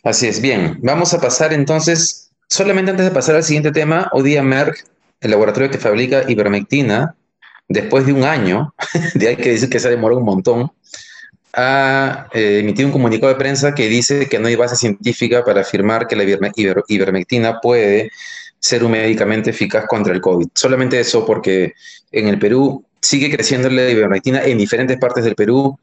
Así 0.03 0.27
es. 0.27 0.41
Bien, 0.41 0.79
vamos 0.81 1.13
a 1.13 1.19
pasar 1.19 1.53
entonces 1.53 2.23
Solamente 2.53 2.91
antes 2.91 3.07
de 3.07 3.11
pasar 3.11 3.35
al 3.35 3.43
siguiente 3.43 3.71
tema, 3.71 4.09
hoy 4.11 4.21
día 4.21 4.43
Merck, 4.43 4.85
el 5.21 5.31
laboratorio 5.31 5.71
que 5.71 5.79
fabrica 5.79 6.29
ivermectina, 6.29 7.15
después 7.67 8.05
de 8.05 8.13
un 8.13 8.23
año, 8.23 8.75
de 9.15 9.29
hay 9.29 9.37
que 9.37 9.49
decir 9.49 9.71
que 9.71 9.79
se 9.79 9.89
demoró 9.89 10.19
un 10.19 10.25
montón, 10.25 10.71
ha 11.53 12.27
eh, 12.33 12.59
emitido 12.59 12.87
un 12.87 12.93
comunicado 12.93 13.31
de 13.31 13.39
prensa 13.39 13.75
que 13.75 13.87
dice 13.87 14.27
que 14.27 14.39
no 14.39 14.47
hay 14.47 14.55
base 14.55 14.75
científica 14.75 15.43
para 15.43 15.61
afirmar 15.61 16.07
que 16.07 16.15
la 16.15 16.23
ivermectina 16.23 17.59
puede 17.61 18.09
ser 18.59 18.83
un 18.83 18.91
medicamento 18.91 19.49
eficaz 19.49 19.85
contra 19.87 20.13
el 20.13 20.21
COVID. 20.21 20.47
Solamente 20.55 20.99
eso 20.99 21.25
porque 21.25 21.73
en 22.11 22.27
el 22.27 22.39
Perú 22.39 22.85
sigue 23.01 23.29
creciendo 23.29 23.69
la 23.69 23.89
ivermectina 23.89 24.43
en 24.43 24.57
diferentes 24.57 24.97
partes 24.97 25.23
del 25.23 25.35
Perú 25.35 25.77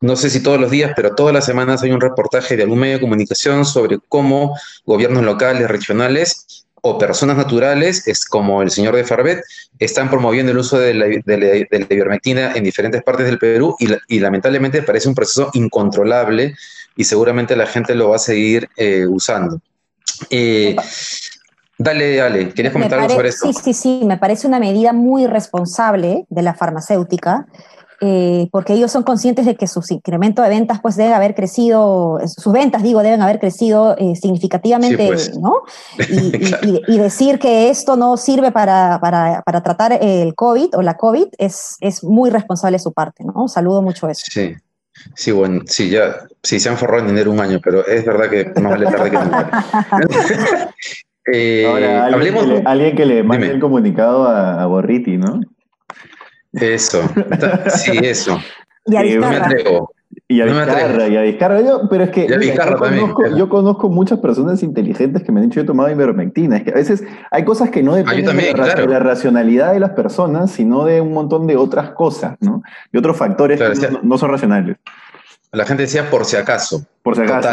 no 0.00 0.16
sé 0.16 0.30
si 0.30 0.42
todos 0.42 0.58
los 0.58 0.70
días, 0.70 0.92
pero 0.96 1.14
todas 1.14 1.34
las 1.34 1.44
semanas 1.44 1.82
hay 1.82 1.90
un 1.90 2.00
reportaje 2.00 2.56
de 2.56 2.62
algún 2.62 2.78
medio 2.78 2.94
de 2.94 3.00
comunicación 3.02 3.66
sobre 3.66 3.98
cómo 4.08 4.56
gobiernos 4.86 5.22
locales, 5.24 5.68
regionales 5.68 6.64
o 6.82 6.98
personas 6.98 7.36
naturales, 7.36 8.06
es 8.06 8.24
como 8.24 8.62
el 8.62 8.70
señor 8.70 8.96
de 8.96 9.04
Farbet, 9.04 9.42
están 9.78 10.10
promoviendo 10.10 10.52
el 10.52 10.58
uso 10.58 10.78
de 10.78 10.94
la, 10.94 11.06
ivermectina 11.08 12.52
en 12.54 12.64
diferentes 12.64 13.02
partes 13.02 13.26
del 13.26 13.38
Perú 13.38 13.76
y, 13.78 14.18
lamentablemente 14.18 14.82
parece 14.82 15.08
un 15.08 15.14
proceso 15.14 15.50
incontrolable 15.54 16.54
y 16.96 17.04
seguramente 17.04 17.56
la 17.56 17.66
gente 17.66 17.94
lo 17.94 18.10
va 18.10 18.16
a 18.16 18.20
seguir 18.20 18.68
eh, 18.76 19.06
usando. 19.06 19.60
Eh, 20.28 20.76
dale, 21.78 22.20
Ale, 22.20 22.50
¿querías 22.50 22.72
comentar 22.72 22.98
algo 22.98 23.14
sobre 23.14 23.28
esto? 23.28 23.52
Sí, 23.52 23.58
sí, 23.62 23.74
sí, 23.74 24.00
me 24.04 24.18
parece 24.18 24.46
una 24.46 24.58
medida 24.58 24.92
muy 24.92 25.26
responsable 25.26 26.26
de 26.28 26.42
la 26.42 26.54
farmacéutica 26.54 27.46
eh, 28.02 28.48
porque 28.50 28.72
ellos 28.72 28.90
son 28.90 29.02
conscientes 29.02 29.44
de 29.44 29.56
que 29.56 29.66
su 29.66 29.82
incremento 29.90 30.40
de 30.40 30.48
ventas 30.48 30.80
pues 30.80 30.96
debe 30.96 31.12
haber 31.12 31.34
crecido, 31.34 32.18
sus 32.26 32.52
ventas 32.52 32.82
digo, 32.82 33.02
deben 33.02 33.20
haber 33.20 33.38
crecido 33.38 33.94
eh, 33.98 34.16
significativamente, 34.16 35.06
pues. 35.06 35.38
¿no? 35.38 35.62
Y, 36.88 36.98
decir 36.98 37.38
que 37.38 37.70
esto 37.70 37.96
no 37.96 38.16
sirve 38.16 38.52
para, 38.52 38.98
para, 39.00 39.42
para, 39.42 39.62
tratar 39.62 39.98
el 40.00 40.34
COVID 40.34 40.76
o 40.76 40.82
la 40.82 40.96
COVID 40.96 41.28
es, 41.38 41.76
es 41.80 42.04
muy 42.04 42.30
responsable 42.30 42.76
de 42.76 42.82
su 42.82 42.92
parte, 42.92 43.24
¿no? 43.24 43.48
Saludo 43.48 43.82
mucho 43.82 44.08
eso. 44.08 44.24
Sí. 44.30 44.54
Sí, 45.14 45.32
bueno, 45.32 45.62
sí, 45.66 45.88
ya, 45.88 46.26
sí, 46.42 46.60
se 46.60 46.68
han 46.68 46.76
forrado 46.76 47.02
en 47.02 47.08
dinero 47.08 47.30
un 47.30 47.40
año, 47.40 47.58
pero 47.62 47.86
es 47.86 48.04
verdad 48.04 48.28
que 48.28 48.52
no 48.60 48.68
vale 48.68 48.86
tarde 48.86 49.10
que 49.10 49.18
nunca. 49.18 49.64
eh, 51.32 51.66
Ahora, 51.66 52.04
alguien, 52.04 52.14
hablemos, 52.14 52.44
que 52.44 52.50
le, 52.50 52.62
alguien 52.66 52.96
que 52.96 53.06
le 53.06 53.22
mande 53.22 53.50
el 53.50 53.60
comunicado 53.60 54.24
a, 54.24 54.62
a 54.62 54.66
Borriti, 54.66 55.16
¿no? 55.16 55.40
Eso, 56.52 57.02
sí, 57.76 57.98
eso. 58.02 58.38
Y 58.86 58.96
a 58.96 59.02
no 59.02 59.28
me 59.28 59.36
atrevo. 59.36 59.92
Y 60.26 60.40
a 60.40 60.44
Vizcarra, 60.44 61.08
y 61.08 61.16
a 61.16 61.22
Vizcarra. 61.22 61.60
Yo, 61.60 61.88
pero 61.88 62.04
es 62.04 62.10
que 62.10 62.26
yo, 63.36 63.48
conozco, 63.48 63.88
muchas 63.88 64.18
personas 64.20 64.62
inteligentes 64.62 65.22
que 65.22 65.32
me 65.32 65.40
han 65.40 65.46
dicho 65.46 65.56
yo 65.56 65.62
he 65.62 65.66
tomado 65.66 65.90
ivermectina. 65.90 66.56
Es 66.56 66.64
que 66.64 66.70
a 66.70 66.74
veces 66.74 67.04
hay 67.30 67.44
cosas 67.44 67.70
que 67.70 67.82
no 67.82 67.94
ah, 67.94 67.96
dependen 67.96 68.36
de, 68.36 68.52
la, 68.52 68.98
racionalidad 68.98 69.72
de 69.72 69.80
las 69.80 69.90
personas, 69.90 70.50
sino 70.52 70.84
de 70.84 71.00
un 71.00 71.12
montón 71.12 71.46
de 71.46 71.56
otras 71.56 71.90
cosas, 71.90 72.36
¿no? 72.40 72.62
Y 72.92 72.98
otros 72.98 73.16
factores 73.16 73.60
que 73.60 73.88
no, 74.02 74.18
son 74.18 74.30
racionales. 74.30 74.76
La 75.52 75.64
gente 75.64 75.82
decía 75.82 76.08
por 76.10 76.24
si 76.24 76.36
acaso. 76.36 76.84
Por 77.02 77.16
si 77.16 77.22
acaso, 77.22 77.50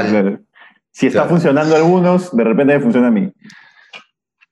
Si 0.92 1.08
está 1.08 1.26
funcionando 1.26 1.76
a 1.76 1.80
algunos, 1.80 2.36
de 2.36 2.44
repente 2.44 2.76
me 2.76 2.80
funciona 2.80 3.08
a 3.08 3.12
mí. 3.12 3.34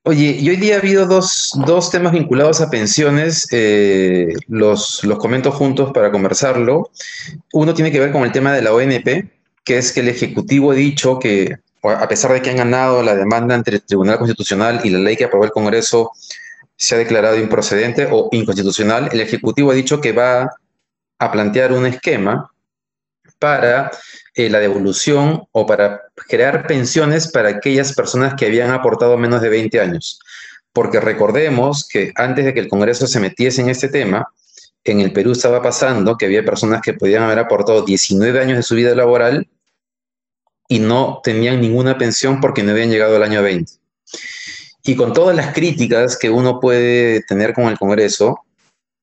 Oye, 0.08 0.38
y 0.40 0.48
hoy 0.50 0.58
día 0.58 0.76
ha 0.76 0.78
habido 0.78 1.08
dos, 1.08 1.90
temas 1.92 2.14
vinculados 2.14 2.62
a 2.62 2.70
pensiones, 2.70 3.48
eh, 3.52 4.36
los, 4.48 5.04
los 5.04 5.18
comento 5.18 5.52
juntos 5.52 5.92
para 5.94 6.12
conversarlo. 6.12 6.92
Uno 7.54 7.74
tiene 7.74 7.92
que 7.92 8.00
ver 8.00 8.12
con 8.12 8.24
el 8.24 8.32
tema 8.32 8.54
de 8.54 8.62
la 8.62 8.72
ONP, 8.72 9.32
que 9.64 9.78
es 9.80 9.92
que 9.92 10.02
el 10.02 10.10
Ejecutivo 10.10 10.70
ha 10.70 10.76
dicho 10.76 11.18
que, 11.18 11.58
a 11.82 12.08
pesar 12.08 12.34
de 12.34 12.44
que 12.44 12.52
han 12.52 12.58
ganado 12.58 13.02
la 13.02 13.16
demanda 13.16 13.56
entre 13.56 13.78
el 13.78 13.82
Tribunal 13.82 14.20
Constitucional 14.20 14.82
y 14.84 14.92
la 14.92 15.00
ley 15.00 15.18
que 15.18 15.24
aprobó 15.24 15.44
el 15.44 15.52
Congreso 15.52 16.12
se 16.78 16.94
ha 16.94 17.00
declarado 17.00 17.40
improcedente 17.40 18.08
o 18.12 18.30
inconstitucional, 18.32 19.10
el 19.12 19.22
Ejecutivo 19.22 19.72
ha 19.72 19.74
dicho 19.74 20.02
que 20.02 20.12
va 20.12 20.52
a 21.18 21.32
plantear 21.32 21.72
un 21.72 21.88
esquema 21.88 22.52
para 23.40 23.90
eh, 24.36 24.50
la 24.50 24.60
devolución 24.60 25.48
o 25.51 25.65
para 25.65 26.04
crear 26.27 26.68
pensiones 26.68 27.32
para 27.32 27.50
aquellas 27.50 27.94
personas 27.94 28.34
que 28.36 28.46
habían 28.46 28.72
aportado 28.72 29.18
menos 29.18 29.42
de 29.42 29.50
20 29.50 29.80
años. 29.80 30.20
Porque 30.74 31.00
recordemos 31.00 31.88
que 31.88 32.12
antes 32.15 32.44
de 32.44 32.54
que 32.54 32.60
el 32.60 32.68
Congreso 32.68 33.08
se 33.08 33.22
metiese 33.22 33.62
en 33.62 33.70
este 33.70 33.88
tema, 33.88 34.27
en 34.84 35.00
el 35.00 35.13
Perú 35.13 35.32
estaba 35.32 35.62
pasando 35.62 36.18
que 36.18 36.25
había 36.25 36.46
personas 36.46 36.82
que 36.82 36.94
podían 36.94 37.24
haber 37.24 37.39
aportado 37.39 37.84
19 37.84 38.39
años 38.39 38.58
de 38.58 38.63
su 38.63 38.75
vida 38.75 38.94
laboral 38.94 39.48
y 40.68 40.80
no 40.80 41.22
tenían 41.24 41.62
ninguna 41.62 41.98
pensión 41.98 42.42
porque 42.42 42.62
no 42.62 42.72
habían 42.72 42.92
llegado 42.92 43.15
al 43.15 43.24
año 43.24 43.42
20. 43.42 43.72
Y 44.84 44.96
con 44.96 45.13
todas 45.13 45.36
las 45.36 45.54
críticas 45.54 46.18
que 46.18 46.30
uno 46.30 46.60
puede 46.60 47.22
tener 47.24 47.54
con 47.54 47.65
el 47.65 47.77
Congreso, 47.77 48.45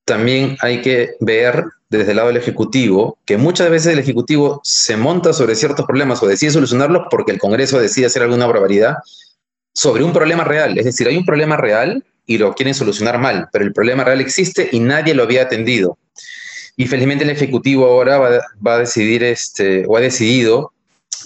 también 0.04 0.56
hay 0.60 0.82
que 0.82 1.16
ver 1.20 1.64
desde 1.88 2.10
el 2.10 2.16
lado 2.16 2.28
del 2.28 2.38
Ejecutivo, 2.38 3.18
que 3.24 3.36
muchas 3.36 3.70
veces 3.70 3.92
el 3.92 3.98
Ejecutivo 3.98 4.60
se 4.64 4.96
monta 4.96 5.32
sobre 5.32 5.54
ciertos 5.54 5.86
problemas 5.86 6.22
o 6.22 6.26
decide 6.26 6.50
solucionarlos 6.50 7.04
porque 7.10 7.32
el 7.32 7.38
Congreso 7.38 7.78
decide 7.78 8.06
hacer 8.06 8.22
alguna 8.22 8.46
barbaridad 8.46 8.96
sobre 9.74 10.02
un 10.02 10.12
problema 10.12 10.44
real. 10.44 10.78
Es 10.78 10.84
decir, 10.84 11.06
hay 11.06 11.16
un 11.16 11.26
problema 11.26 11.56
real 11.56 12.04
y 12.26 12.38
lo 12.38 12.54
quieren 12.54 12.74
solucionar 12.74 13.18
mal, 13.18 13.48
pero 13.52 13.64
el 13.64 13.72
problema 13.72 14.04
real 14.04 14.20
existe 14.20 14.68
y 14.72 14.80
nadie 14.80 15.14
lo 15.14 15.22
había 15.22 15.42
atendido. 15.42 15.98
Y 16.76 16.86
felizmente 16.86 17.24
el 17.24 17.30
Ejecutivo 17.30 17.86
ahora 17.86 18.18
va, 18.18 18.74
a 18.74 18.78
decidir, 18.78 19.22
este, 19.22 19.84
o 19.86 19.96
ha 19.96 20.00
decidido 20.00 20.72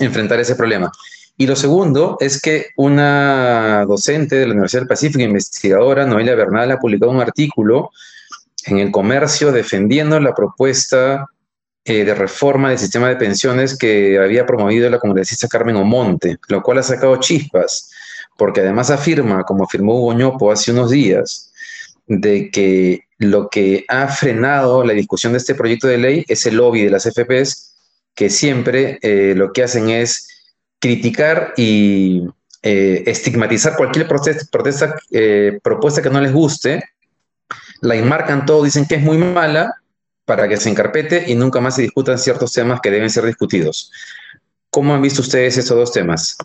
enfrentar 0.00 0.40
ese 0.40 0.56
problema. 0.56 0.90
Y 1.38 1.46
lo 1.46 1.54
segundo 1.54 2.16
es 2.18 2.40
que 2.40 2.68
una 2.76 3.84
docente 3.86 4.36
de 4.36 4.46
la 4.46 4.52
Universidad 4.52 4.82
del 4.82 4.88
Pacífico, 4.88 5.20
investigadora, 5.20 6.06
Noelia 6.06 6.34
Bernal, 6.34 6.72
ha 6.72 6.78
publicado 6.78 7.12
un 7.12 7.20
artículo 7.20 7.90
en 8.64 8.78
el 8.78 8.90
comercio 8.90 9.52
defendiendo 9.52 10.18
la 10.20 10.34
propuesta 10.34 11.26
eh, 11.84 12.04
de 12.04 12.14
reforma 12.14 12.70
del 12.70 12.78
sistema 12.78 13.08
de 13.08 13.16
pensiones 13.16 13.78
que 13.78 14.18
había 14.18 14.44
promovido 14.44 14.90
la 14.90 14.98
congresista 14.98 15.46
Carmen 15.46 15.76
Omonte, 15.76 16.36
lo 16.48 16.60
cual 16.62 16.78
ha 16.78 16.82
sacado 16.82 17.16
chispas, 17.18 17.90
porque 18.36 18.60
además 18.60 18.90
afirma, 18.90 19.44
como 19.44 19.64
afirmó 19.64 19.94
Hugo 19.94 20.14
Ñopo 20.14 20.50
hace 20.50 20.72
unos 20.72 20.90
días, 20.90 21.52
de 22.08 22.50
que 22.50 23.02
lo 23.18 23.48
que 23.48 23.84
ha 23.88 24.08
frenado 24.08 24.84
la 24.84 24.94
discusión 24.94 25.32
de 25.32 25.38
este 25.38 25.54
proyecto 25.54 25.86
de 25.86 25.98
ley 25.98 26.24
es 26.26 26.44
el 26.46 26.56
lobby 26.56 26.82
de 26.82 26.90
las 26.90 27.04
FPs, 27.04 27.76
que 28.14 28.30
siempre 28.30 28.98
eh, 29.02 29.34
lo 29.36 29.52
que 29.52 29.62
hacen 29.62 29.88
es 29.88 30.28
criticar 30.80 31.54
y 31.56 32.24
eh, 32.62 33.04
estigmatizar 33.06 33.76
cualquier 33.76 34.08
protesta, 34.08 34.44
protesta 34.50 34.96
propuesta 35.62 36.02
que 36.02 36.10
no 36.10 36.20
les 36.20 36.32
guste 36.32 36.82
la 37.80 37.94
enmarcan 37.94 38.46
todo, 38.46 38.64
dicen 38.64 38.86
que 38.86 38.96
es 38.96 39.02
muy 39.02 39.18
mala 39.18 39.76
para 40.24 40.48
que 40.48 40.56
se 40.56 40.68
encarpete 40.68 41.24
y 41.30 41.34
nunca 41.34 41.60
más 41.60 41.76
se 41.76 41.82
discutan 41.82 42.18
ciertos 42.18 42.52
temas 42.52 42.80
que 42.80 42.90
deben 42.90 43.10
ser 43.10 43.24
discutidos. 43.24 43.90
¿Cómo 44.70 44.92
han 44.92 45.00
visto 45.00 45.22
ustedes 45.22 45.56
estos 45.56 45.76
dos 45.76 45.92
temas? 45.92 46.36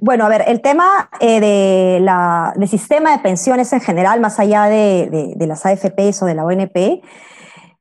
Bueno, 0.00 0.26
a 0.26 0.28
ver, 0.28 0.44
el 0.46 0.60
tema 0.60 1.10
eh, 1.18 1.40
de 1.40 1.98
la, 2.00 2.52
del 2.56 2.68
sistema 2.68 3.10
de 3.10 3.18
pensiones 3.18 3.72
en 3.72 3.80
general, 3.80 4.20
más 4.20 4.38
allá 4.38 4.66
de, 4.66 5.34
las 5.40 5.66
AFPs 5.66 6.22
o 6.22 6.26
de 6.26 6.34
la 6.34 6.44
ONP, 6.44 7.02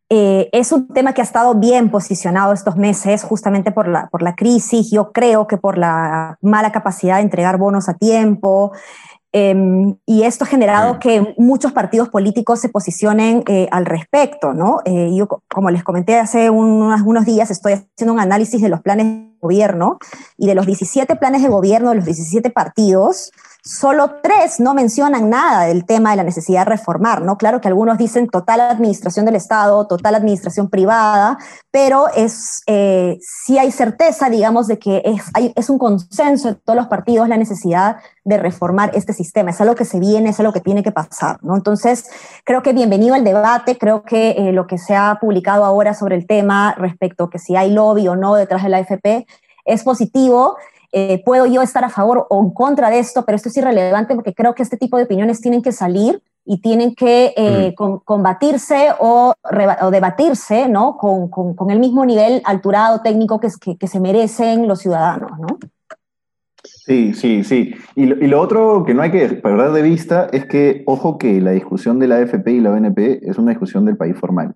eh, 0.10 0.50
es 0.52 0.72
un 0.72 0.88
tema 0.88 1.14
que 1.14 1.22
ha 1.22 1.24
estado 1.24 1.56
bien 1.56 1.92
posicionado 1.92 2.54
estos 2.54 2.76
meses, 2.76 3.24
justamente 3.24 3.72
por 3.72 3.88
la, 3.88 4.08
por 4.08 4.22
la 4.22 4.36
crisis, 4.36 4.90
yo 4.90 5.12
creo 5.12 5.46
que 5.46 5.58
por 5.58 5.78
la 5.78 6.38
mala 6.42 6.72
capacidad 6.72 7.18
de 7.18 7.24
entregar 7.24 7.58
bonos 7.58 7.90
a 7.90 7.94
tiempo. 7.94 8.72
Em, 9.36 9.96
y 10.06 10.24
esto 10.24 10.44
ha 10.44 10.48
generado 10.48 11.00
que 11.00 11.34
muchos 11.40 11.72
partidos 11.72 12.10
políticos 12.10 12.60
se 12.60 12.70
posicionen 12.70 13.44
eh, 13.48 13.68
al 13.72 13.88
respecto, 13.88 14.54
¿no? 14.54 14.82
Eh, 14.86 15.10
yo, 15.16 15.28
como 15.52 15.72
les 15.72 15.84
comenté 15.84 16.20
hace 16.20 16.52
unos, 16.52 17.02
unos 17.02 17.26
días, 17.26 17.50
estoy 17.50 17.74
haciendo 17.74 18.14
un 18.14 18.20
análisis 18.20 18.62
de 18.62 18.70
los 18.70 18.82
planes 18.82 19.08
de 19.08 19.38
gobierno 19.42 19.98
y 20.38 20.46
de 20.46 20.54
los 20.54 20.68
17 20.68 21.16
planes 21.16 21.42
de 21.42 21.50
gobierno 21.50 21.90
de 21.90 21.96
los 21.96 22.06
17 22.06 22.52
partidos, 22.52 23.32
Solo 23.66 24.16
tres 24.22 24.60
no 24.60 24.74
mencionan 24.74 25.30
nada 25.30 25.68
del 25.68 25.86
tema 25.86 26.10
de 26.10 26.18
la 26.18 26.24
necesidad 26.24 26.66
de 26.66 26.72
reformar, 26.72 27.22
¿no? 27.22 27.38
Claro 27.38 27.62
que 27.62 27.70
algunos 27.70 27.98
dicen 27.98 28.28
total 28.28 28.60
administración 28.60 29.26
del 29.26 29.38
Estado, 29.38 29.88
total 29.88 30.16
administración 30.16 30.70
privada, 30.70 31.38
pero 31.72 32.10
es, 32.14 32.62
eh, 32.68 33.18
sí 33.22 33.58
hay 33.58 33.72
certeza, 33.72 34.30
digamos, 34.30 34.68
de 34.68 34.80
que 34.80 35.02
es, 35.56 35.70
un 35.70 35.78
consenso 35.78 36.50
de 36.50 36.56
todos 36.56 36.76
los 36.76 36.88
partidos 36.88 37.30
la 37.30 37.38
necesidad 37.38 37.96
de 38.26 38.38
reformar 38.38 38.92
este 38.96 39.14
sistema. 39.14 39.52
Es 39.52 39.62
algo 39.62 39.76
que 39.76 39.86
se 39.86 39.98
viene, 39.98 40.32
es 40.32 40.40
algo 40.42 40.52
que 40.52 40.60
tiene 40.60 40.84
que 40.84 40.92
pasar, 40.92 41.42
¿no? 41.42 41.56
Entonces, 41.56 42.10
creo 42.44 42.64
que 42.64 42.74
bienvenido 42.74 43.16
al 43.16 43.24
debate, 43.24 43.78
creo 43.78 44.04
que 44.04 44.32
eh, 44.32 44.52
lo 44.52 44.68
que 44.68 44.78
se 44.78 44.94
ha 44.94 45.20
publicado 45.22 45.64
ahora 45.64 45.94
sobre 45.94 46.18
el 46.18 46.28
tema 46.28 46.76
respecto 46.78 47.24
a 47.24 47.30
que 47.30 47.40
si 47.40 47.56
hay 47.56 47.72
lobby 47.72 48.10
o 48.10 48.18
no 48.18 48.36
detrás 48.36 48.62
de 48.64 48.68
la 48.68 48.80
AFP 48.80 49.26
es 49.64 49.84
positivo 49.84 50.58
eh, 50.96 51.24
puedo 51.26 51.48
yo 51.48 51.64
estar 51.64 51.84
a 51.84 51.90
favor 51.90 52.28
o 52.30 52.44
en 52.44 52.52
contra 52.52 52.92
de 52.92 53.00
esto, 53.00 53.26
pero 53.26 53.36
esto 53.36 53.50
es 53.50 53.58
irrelevante 53.58 54.14
porque 54.14 54.34
creo 54.34 54.54
que 54.54 54.62
este 54.62 54.78
tipo 54.78 54.96
de 54.98 55.06
opiniones 55.06 55.42
tienen 55.42 55.64
que 55.64 55.72
salir 55.72 56.22
y 56.46 56.62
tienen 56.62 56.94
que 56.94 57.34
eh, 57.36 57.74
mm. 57.78 57.96
combatirse 58.06 58.90
o, 59.00 59.34
debatirse 59.92 60.70
¿no? 60.70 60.96
Con, 60.98 61.30
con, 61.30 61.72
el 61.72 61.80
mismo 61.80 62.06
nivel 62.06 62.44
alturado 62.46 63.02
técnico 63.02 63.40
que, 63.40 63.48
que, 63.60 63.76
que, 63.76 63.88
se 63.88 64.00
merecen 64.00 64.68
los 64.68 64.82
ciudadanos. 64.82 65.32
¿no? 65.40 65.48
Sí, 66.64 67.16
sí, 67.16 67.44
sí. 67.44 67.74
Y 67.96 68.06
lo, 68.06 68.24
y 68.24 68.28
lo, 68.28 68.40
otro 68.40 68.84
que 68.86 68.94
no 68.94 69.02
hay 69.02 69.10
que 69.10 69.30
perder 69.30 69.72
de 69.72 69.82
vista 69.82 70.28
es 70.32 70.46
que, 70.46 70.84
ojo 70.86 71.18
que 71.18 71.42
la 71.42 71.52
discusión 71.52 71.98
de 71.98 72.08
la 72.08 72.18
AFP 72.18 72.52
y 72.52 72.60
la 72.60 72.70
BNP 72.70 73.28
es 73.28 73.40
una 73.40 73.50
discusión 73.50 73.86
del 73.86 73.98
país 73.98 74.16
formal. 74.16 74.54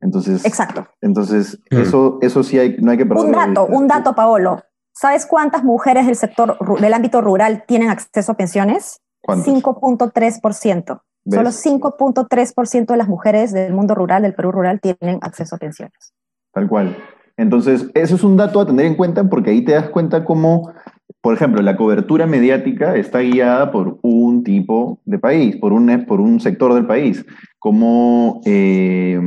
Entonces, 0.00 0.44
Exacto. 0.44 0.88
Entonces, 1.00 1.60
mm. 1.70 1.76
eso, 1.78 2.18
eso 2.20 2.42
sí 2.42 2.58
hay, 2.58 2.76
no 2.80 2.90
hay 2.90 2.98
que 2.98 3.06
perder 3.06 3.26
Un 3.26 3.32
dato, 3.32 3.66
un 3.66 3.86
dato, 3.86 4.12
Paolo. 4.12 4.60
¿Sabes 4.98 5.26
cuántas 5.26 5.62
mujeres 5.62 6.06
del 6.06 6.16
sector 6.16 6.56
del 6.80 6.94
ámbito 6.94 7.20
rural 7.20 7.64
tienen 7.66 7.90
acceso 7.90 8.32
a 8.32 8.34
pensiones? 8.34 9.02
5.3%. 9.24 11.00
Solo 11.28 11.50
5.3% 11.50 12.86
de 12.86 12.96
las 12.96 13.06
mujeres 13.06 13.52
del 13.52 13.74
mundo 13.74 13.94
rural, 13.94 14.22
del 14.22 14.32
Perú 14.32 14.52
rural, 14.52 14.80
tienen 14.80 15.18
acceso 15.20 15.56
a 15.56 15.58
pensiones. 15.58 16.14
Tal 16.50 16.66
cual. 16.66 16.96
Entonces, 17.36 17.90
eso 17.92 18.14
es 18.14 18.24
un 18.24 18.38
dato 18.38 18.58
a 18.58 18.66
tener 18.66 18.86
en 18.86 18.94
cuenta 18.94 19.28
porque 19.28 19.50
ahí 19.50 19.62
te 19.62 19.72
das 19.72 19.90
cuenta 19.90 20.24
cómo, 20.24 20.72
por 21.20 21.34
ejemplo, 21.34 21.60
la 21.60 21.76
cobertura 21.76 22.26
mediática 22.26 22.96
está 22.96 23.18
guiada 23.18 23.70
por 23.72 23.98
un 24.00 24.44
tipo 24.44 25.00
de 25.04 25.18
país, 25.18 25.56
por 25.56 25.74
un, 25.74 26.06
por 26.06 26.22
un 26.22 26.40
sector 26.40 26.72
del 26.72 26.86
país, 26.86 27.26
cómo 27.58 28.40
eh, 28.46 29.20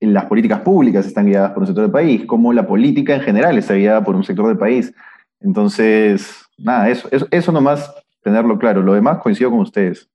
las 0.00 0.26
políticas 0.26 0.60
públicas 0.60 1.06
están 1.06 1.26
guiadas 1.26 1.52
por 1.52 1.62
un 1.62 1.66
sector 1.66 1.84
del 1.84 1.92
país, 1.92 2.24
cómo 2.26 2.52
la 2.52 2.66
política 2.66 3.14
en 3.14 3.22
general 3.22 3.58
está 3.58 3.74
guiada 3.74 4.04
por 4.04 4.16
un 4.16 4.24
sector 4.24 4.48
del 4.48 4.58
país. 4.58 4.92
Entonces, 5.40 6.44
nada, 6.58 6.88
eso, 6.88 7.08
eso, 7.10 7.26
eso 7.30 7.52
nomás 7.52 7.90
tenerlo 8.22 8.58
claro. 8.58 8.82
Lo 8.82 8.94
demás 8.94 9.18
coincido 9.18 9.50
con 9.50 9.60
ustedes. 9.60 10.08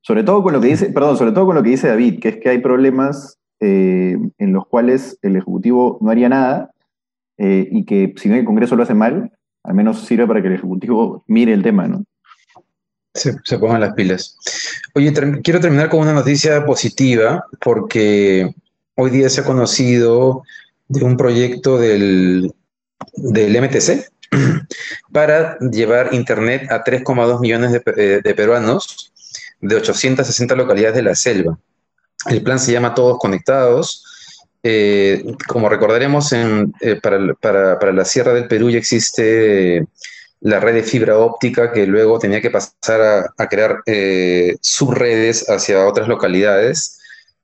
Sobre 0.00 0.24
todo 0.24 0.42
con 0.42 0.52
lo 0.52 0.60
que 0.60 0.68
dice, 0.68 0.90
perdón, 0.90 1.16
sobre 1.16 1.32
todo 1.32 1.46
con 1.46 1.54
lo 1.54 1.62
que 1.62 1.70
dice 1.70 1.88
David, 1.88 2.20
que 2.20 2.28
es 2.30 2.36
que 2.38 2.48
hay 2.48 2.58
problemas 2.58 3.38
eh, 3.60 4.16
en 4.38 4.52
los 4.52 4.66
cuales 4.66 5.18
el 5.22 5.36
Ejecutivo 5.36 5.98
no 6.00 6.10
haría 6.10 6.28
nada 6.28 6.72
eh, 7.38 7.68
y 7.70 7.84
que 7.84 8.12
si 8.16 8.28
no 8.28 8.34
el 8.34 8.44
Congreso 8.44 8.74
lo 8.74 8.82
hace 8.82 8.94
mal, 8.94 9.30
al 9.62 9.74
menos 9.74 10.00
sirve 10.00 10.26
para 10.26 10.42
que 10.42 10.48
el 10.48 10.54
Ejecutivo 10.54 11.22
mire 11.28 11.52
el 11.52 11.62
tema, 11.62 11.86
¿no? 11.86 12.04
Se, 13.14 13.36
se 13.44 13.58
pongan 13.58 13.82
las 13.82 13.92
pilas. 13.92 14.36
Oye, 14.94 15.12
quiero 15.42 15.60
terminar 15.60 15.90
con 15.90 16.00
una 16.00 16.14
noticia 16.14 16.64
positiva 16.64 17.44
porque 17.60 18.52
hoy 18.96 19.10
día 19.10 19.28
se 19.28 19.40
ha 19.40 19.44
conocido 19.44 20.42
de 20.88 21.04
un 21.04 21.16
proyecto 21.16 21.78
del, 21.78 22.52
del 23.14 23.62
MTC, 23.62 24.12
para 25.12 25.58
llevar 25.58 26.12
Internet 26.12 26.70
a 26.70 26.82
3,2 26.82 27.40
millones 27.40 27.80
eh, 27.96 28.20
de, 28.22 28.34
peruanos 28.34 29.12
de 29.60 29.76
860 29.76 30.54
localidades 30.56 30.96
de 30.96 31.02
la 31.02 31.14
selva. 31.14 31.58
El 32.28 32.42
plan 32.42 32.58
se 32.58 32.72
llama 32.72 32.94
Todos 32.94 33.18
Conectados. 33.18 34.04
Eh, 34.62 35.24
como 35.48 35.68
recordaremos, 35.68 36.32
en, 36.32 36.72
eh, 36.80 37.00
para, 37.00 37.92
la 37.92 38.04
Sierra 38.04 38.32
del 38.32 38.48
Perú 38.48 38.70
ya 38.70 38.78
existe 38.78 39.86
la 40.40 40.60
red 40.60 40.74
de 40.74 40.82
fibra 40.82 41.18
óptica 41.18 41.72
que 41.72 41.86
luego 41.86 42.18
tenía 42.18 42.40
que 42.40 42.50
pasar 42.50 43.30
a 43.36 43.48
crear 43.48 43.82
subredes 44.60 45.48
hacia 45.48 45.86
otras 45.86 46.08
localidades. 46.08 46.98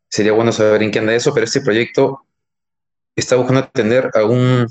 Sería 0.08 0.32
bueno 0.32 0.52
saber 0.52 0.82
en 0.82 0.90
qué 0.90 0.98
anda 0.98 1.14
eso, 1.14 1.32
pero 1.34 1.44
este 1.44 1.60
proyecto 1.60 2.22
está 3.14 3.36
buscando 3.36 3.60
atender 3.60 4.10
a 4.14 4.24
un 4.24 4.66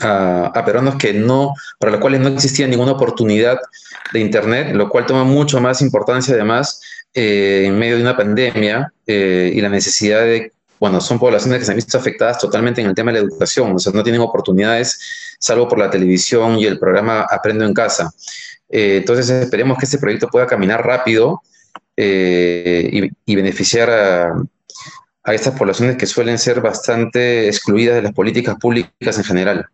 a, 0.00 0.62
peruanos 0.64 0.96
que 0.96 1.12
no, 1.12 1.54
para 1.78 1.92
los 1.92 2.00
cuales 2.00 2.20
no 2.20 2.28
existía 2.28 2.66
ninguna 2.66 2.92
oportunidad 2.92 3.58
de 4.12 4.20
Internet, 4.20 4.74
lo 4.74 4.88
cual 4.88 5.06
toma 5.06 5.24
mucho 5.24 5.60
más 5.60 5.82
importancia 5.82 6.34
además 6.34 6.80
eh, 7.14 7.64
en 7.66 7.78
medio 7.78 7.96
de 7.96 8.02
una 8.02 8.16
pandemia 8.16 8.92
eh, 9.06 9.52
y 9.54 9.60
la 9.60 9.68
necesidad 9.68 10.20
de, 10.20 10.52
bueno, 10.78 11.00
son 11.00 11.18
poblaciones 11.18 11.58
que 11.58 11.64
se 11.64 11.72
han 11.72 11.76
visto 11.76 11.98
afectadas 11.98 12.38
totalmente 12.38 12.80
en 12.80 12.88
el 12.88 12.94
tema 12.94 13.12
de 13.12 13.20
la 13.20 13.26
educación, 13.26 13.74
o 13.74 13.78
sea, 13.78 13.92
no 13.92 14.02
tienen 14.02 14.20
oportunidades 14.20 15.36
salvo 15.38 15.68
por 15.68 15.78
la 15.78 15.90
televisión 15.90 16.58
y 16.58 16.66
el 16.66 16.78
programa 16.78 17.26
Aprendo 17.28 17.64
en 17.64 17.74
Casa. 17.74 18.12
Eh, 18.68 18.98
entonces 18.98 19.28
esperemos 19.28 19.76
que 19.76 19.86
este 19.86 19.98
proyecto 19.98 20.28
pueda 20.28 20.46
caminar 20.46 20.84
rápido 20.86 21.42
y, 21.94 23.34
beneficiar 23.36 23.90
a, 23.90 24.42
a 25.24 25.34
estas 25.34 25.56
poblaciones 25.56 25.96
que 25.96 26.06
suelen 26.06 26.38
ser 26.38 26.60
bastante 26.60 27.46
excluidas 27.46 27.96
de 27.96 28.02
las 28.02 28.12
políticas 28.12 28.56
públicas 28.56 29.18
en 29.18 29.24
general. 29.24 29.66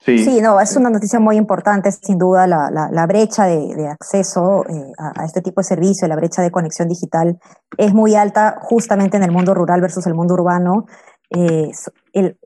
Sí, 0.00 0.40
no, 0.40 0.58
es 0.60 0.74
una 0.76 0.90
noticia 0.90 1.18
muy 1.18 1.36
importante, 1.36 1.90
sin 1.92 2.18
duda, 2.18 2.46
la, 2.46 2.70
la, 2.70 3.06
brecha 3.06 3.44
de, 3.44 3.74
de 3.74 3.88
acceso 3.88 4.64
eh, 4.66 4.92
a, 4.96 5.24
este 5.24 5.42
tipo 5.42 5.60
de 5.60 5.66
servicio, 5.66 6.08
la 6.08 6.16
brecha 6.16 6.40
de 6.40 6.50
conexión 6.50 6.88
digital 6.88 7.38
es 7.76 7.92
muy 7.92 8.14
alta 8.14 8.58
justamente 8.62 9.16
en 9.16 9.24
el 9.24 9.32
mundo 9.32 9.52
rural 9.54 9.80
versus 9.80 10.06
el 10.06 10.14
mundo 10.14 10.34
urbano. 10.34 10.86
Eh, 11.30 11.70
el, 12.12 12.38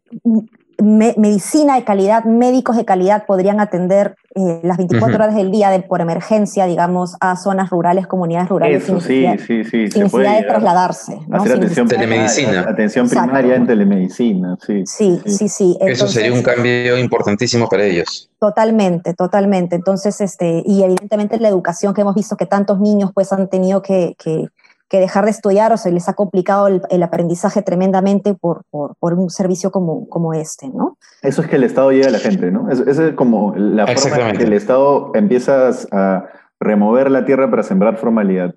medicina 0.82 1.76
de 1.76 1.84
calidad, 1.84 2.24
médicos 2.24 2.76
de 2.76 2.84
calidad 2.84 3.24
podrían 3.26 3.60
atender 3.60 4.16
eh, 4.34 4.60
las 4.62 4.78
24 4.78 5.14
horas 5.16 5.34
del 5.34 5.50
día 5.50 5.70
de, 5.70 5.80
por 5.80 6.00
emergencia, 6.00 6.66
digamos, 6.66 7.16
a 7.20 7.36
zonas 7.36 7.70
rurales, 7.70 8.06
comunidades 8.06 8.48
rurales. 8.48 8.84
Eso, 8.84 9.00
sí, 9.00 9.26
sí, 9.46 9.64
sí. 9.64 9.88
Sin 9.88 10.04
necesidad 10.04 10.38
de 10.40 10.44
trasladarse. 10.44 11.18
Hacer 11.30 11.52
atención, 11.52 11.88
telemedicina. 11.88 12.60
atención 12.60 13.08
primaria 13.08 13.56
en 13.56 13.66
telemedicina, 13.66 14.56
sí. 14.64 14.82
Sí, 14.86 15.20
sí, 15.26 15.48
sí. 15.48 15.76
Eso 15.80 16.08
sería 16.08 16.32
un 16.32 16.42
cambio 16.42 16.98
importantísimo 16.98 17.68
para 17.68 17.84
ellos. 17.84 18.30
Totalmente, 18.38 19.14
totalmente. 19.14 19.76
Entonces, 19.76 20.20
este, 20.20 20.62
y 20.64 20.82
evidentemente 20.82 21.38
la 21.38 21.48
educación 21.48 21.94
que 21.94 22.00
hemos 22.00 22.14
visto 22.14 22.36
que 22.36 22.46
tantos 22.46 22.80
niños 22.80 23.10
pues 23.14 23.32
han 23.32 23.48
tenido 23.48 23.82
que, 23.82 24.16
que 24.18 24.48
que 24.92 25.00
dejar 25.00 25.24
de 25.24 25.30
estudiar 25.30 25.72
o 25.72 25.78
se 25.78 25.90
les 25.90 26.06
ha 26.10 26.12
complicado 26.12 26.66
el, 26.66 27.02
aprendizaje 27.02 27.62
tremendamente 27.62 28.34
por, 28.34 28.64
por, 28.68 29.14
un 29.14 29.30
servicio 29.30 29.70
como, 29.70 30.06
como 30.10 30.34
este, 30.34 30.68
¿no? 30.68 30.98
Eso 31.22 31.40
es 31.40 31.48
que 31.48 31.56
el 31.56 31.64
Estado 31.64 31.92
llega 31.92 32.08
a 32.08 32.10
la 32.10 32.18
gente, 32.18 32.50
¿no? 32.50 32.70
Esa 32.70 33.06
es 33.08 33.14
como 33.14 33.54
la 33.56 33.86
forma 33.86 34.28
en 34.28 34.36
que 34.36 34.44
el 34.44 34.52
Estado 34.52 35.10
empieza 35.14 35.70
a 35.92 36.26
remover 36.60 37.10
la 37.10 37.24
tierra 37.24 37.50
para 37.50 37.62
sembrar 37.62 37.96
formalidad. 37.96 38.54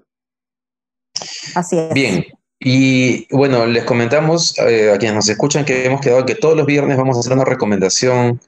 Así 1.55 1.79
es. 1.79 1.93
Bien. 1.93 2.25
Y 2.59 3.33
bueno, 3.33 3.65
les 3.65 3.85
comentamos 3.85 4.59
eh, 4.59 4.91
a 4.93 4.97
quienes 4.97 5.15
nos 5.15 5.29
escuchan 5.29 5.63
que 5.63 5.85
hemos 5.85 6.01
quedado 6.01 6.25
que 6.25 6.35
todos 6.35 6.57
los 6.57 6.65
viernes 6.65 6.97
vamos 6.97 7.15
a 7.15 7.21
hacer 7.21 7.31
una 7.31 7.45
recomendación 7.45 8.41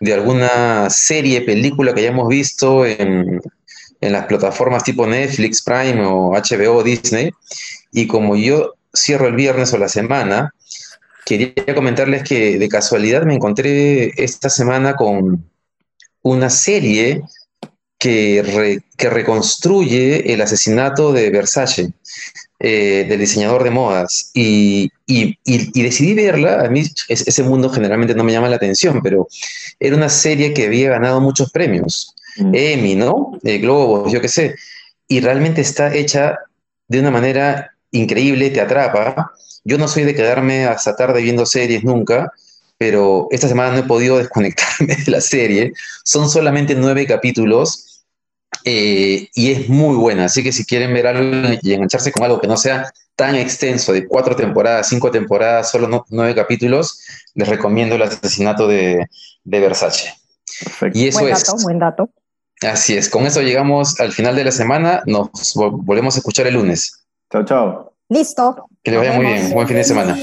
de 0.00 0.14
alguna 0.14 0.88
serie, 0.88 1.42
película 1.42 1.92
que 1.92 2.00
hayamos 2.00 2.28
visto 2.28 2.86
en, 2.86 3.42
en 4.00 4.12
las 4.12 4.26
plataformas 4.26 4.84
tipo 4.84 5.06
Netflix, 5.06 5.62
Prime 5.62 6.04
o 6.04 6.32
HBO 6.32 6.82
Disney. 6.82 7.30
Y 7.92 8.06
como 8.06 8.36
yo 8.36 8.74
cierro 8.94 9.28
el 9.28 9.34
viernes 9.34 9.72
o 9.72 9.78
la 9.78 9.88
semana, 9.88 10.54
quería 11.24 11.74
comentarles 11.74 12.22
que 12.22 12.58
de 12.58 12.68
casualidad 12.68 13.24
me 13.24 13.34
encontré 13.34 14.12
esta 14.22 14.48
semana 14.48 14.94
con 14.94 15.44
una 16.22 16.50
serie 16.50 17.22
que, 17.98 18.80
que 18.96 19.10
reconstruye 19.10 20.32
el 20.32 20.40
asesinato 20.40 21.12
de 21.12 21.30
Versace, 21.30 21.92
eh, 22.60 23.06
del 23.08 23.20
diseñador 23.20 23.64
de 23.64 23.70
modas. 23.70 24.30
Y, 24.34 24.90
y, 25.06 25.36
decidí 25.82 26.14
verla. 26.14 26.62
A 26.62 26.68
mí 26.68 26.84
ese 27.08 27.42
mundo 27.42 27.70
generalmente 27.70 28.14
no 28.14 28.24
me 28.24 28.32
llama 28.32 28.48
la 28.48 28.56
atención, 28.56 29.00
pero 29.02 29.28
era 29.78 29.96
una 29.96 30.08
serie 30.08 30.52
que 30.54 30.66
había 30.66 30.90
ganado 30.90 31.20
muchos 31.20 31.50
premios. 31.50 32.14
Emmy, 32.52 32.94
¿no? 32.94 33.38
Eh, 33.42 33.58
globos, 33.58 34.12
yo 34.12 34.20
qué 34.20 34.28
sé. 34.28 34.54
Y 35.06 35.20
realmente 35.20 35.60
está 35.60 35.94
hecha 35.94 36.38
de 36.86 37.00
una 37.00 37.10
manera 37.10 37.72
increíble, 37.90 38.50
te 38.50 38.60
atrapa. 38.60 39.32
yo 39.64 39.78
no 39.78 39.88
soy 39.88 40.04
de 40.04 40.14
quedarme 40.14 40.66
hasta 40.66 40.96
tarde 40.96 41.22
viendo 41.22 41.46
series 41.46 41.84
nunca, 41.84 42.32
pero 42.78 43.28
esta 43.30 43.48
semana 43.48 43.72
no 43.72 43.78
he 43.78 43.82
podido 43.82 44.18
desconectarme 44.18 44.96
de 44.96 45.10
la 45.10 45.20
serie. 45.20 45.72
Son 46.04 46.28
solamente 46.28 46.74
nueve 46.74 47.06
capítulos 47.06 48.04
eh, 48.64 49.28
y 49.34 49.52
es 49.52 49.68
muy 49.68 49.96
buena, 49.96 50.26
así 50.26 50.42
que 50.42 50.52
si 50.52 50.64
quieren 50.64 50.92
ver 50.92 51.06
algo 51.06 51.48
y 51.62 51.72
engancharse 51.72 52.12
con 52.12 52.24
algo 52.24 52.40
que 52.40 52.48
no 52.48 52.56
sea 52.56 52.90
tan 53.14 53.34
extenso, 53.34 53.92
de 53.92 54.06
cuatro 54.06 54.36
temporadas, 54.36 54.88
cinco 54.88 55.10
temporadas, 55.10 55.70
solo 55.70 56.04
nueve 56.08 56.34
capítulos, 56.34 57.00
les 57.34 57.48
recomiendo 57.48 57.96
el 57.96 58.02
asesinato 58.02 58.68
de, 58.68 59.06
Versace. 59.44 60.14
Y 60.92 61.08
eso 61.08 61.20
buen 61.20 61.32
dato, 61.32 61.56
es. 61.56 61.62
Buen 61.64 61.78
dato. 61.78 62.10
Así 62.62 62.96
es, 62.96 63.08
con 63.08 63.26
eso 63.26 63.40
llegamos 63.40 64.00
al 64.00 64.12
final 64.12 64.34
de 64.34 64.44
la 64.44 64.50
semana, 64.50 65.02
nos 65.06 65.54
volvemos 65.54 66.16
a 66.16 66.18
escuchar 66.18 66.46
el 66.46 66.54
lunes. 66.54 67.04
Chao, 67.30 67.44
chao. 67.44 67.92
Listo. 68.08 68.68
Que 68.82 68.90
les 68.90 69.00
vaya 69.00 69.12
muy 69.12 69.26
bien, 69.26 69.50
buen 69.52 69.68
fin 69.68 69.76
de 69.76 69.84
semana. 69.84 70.18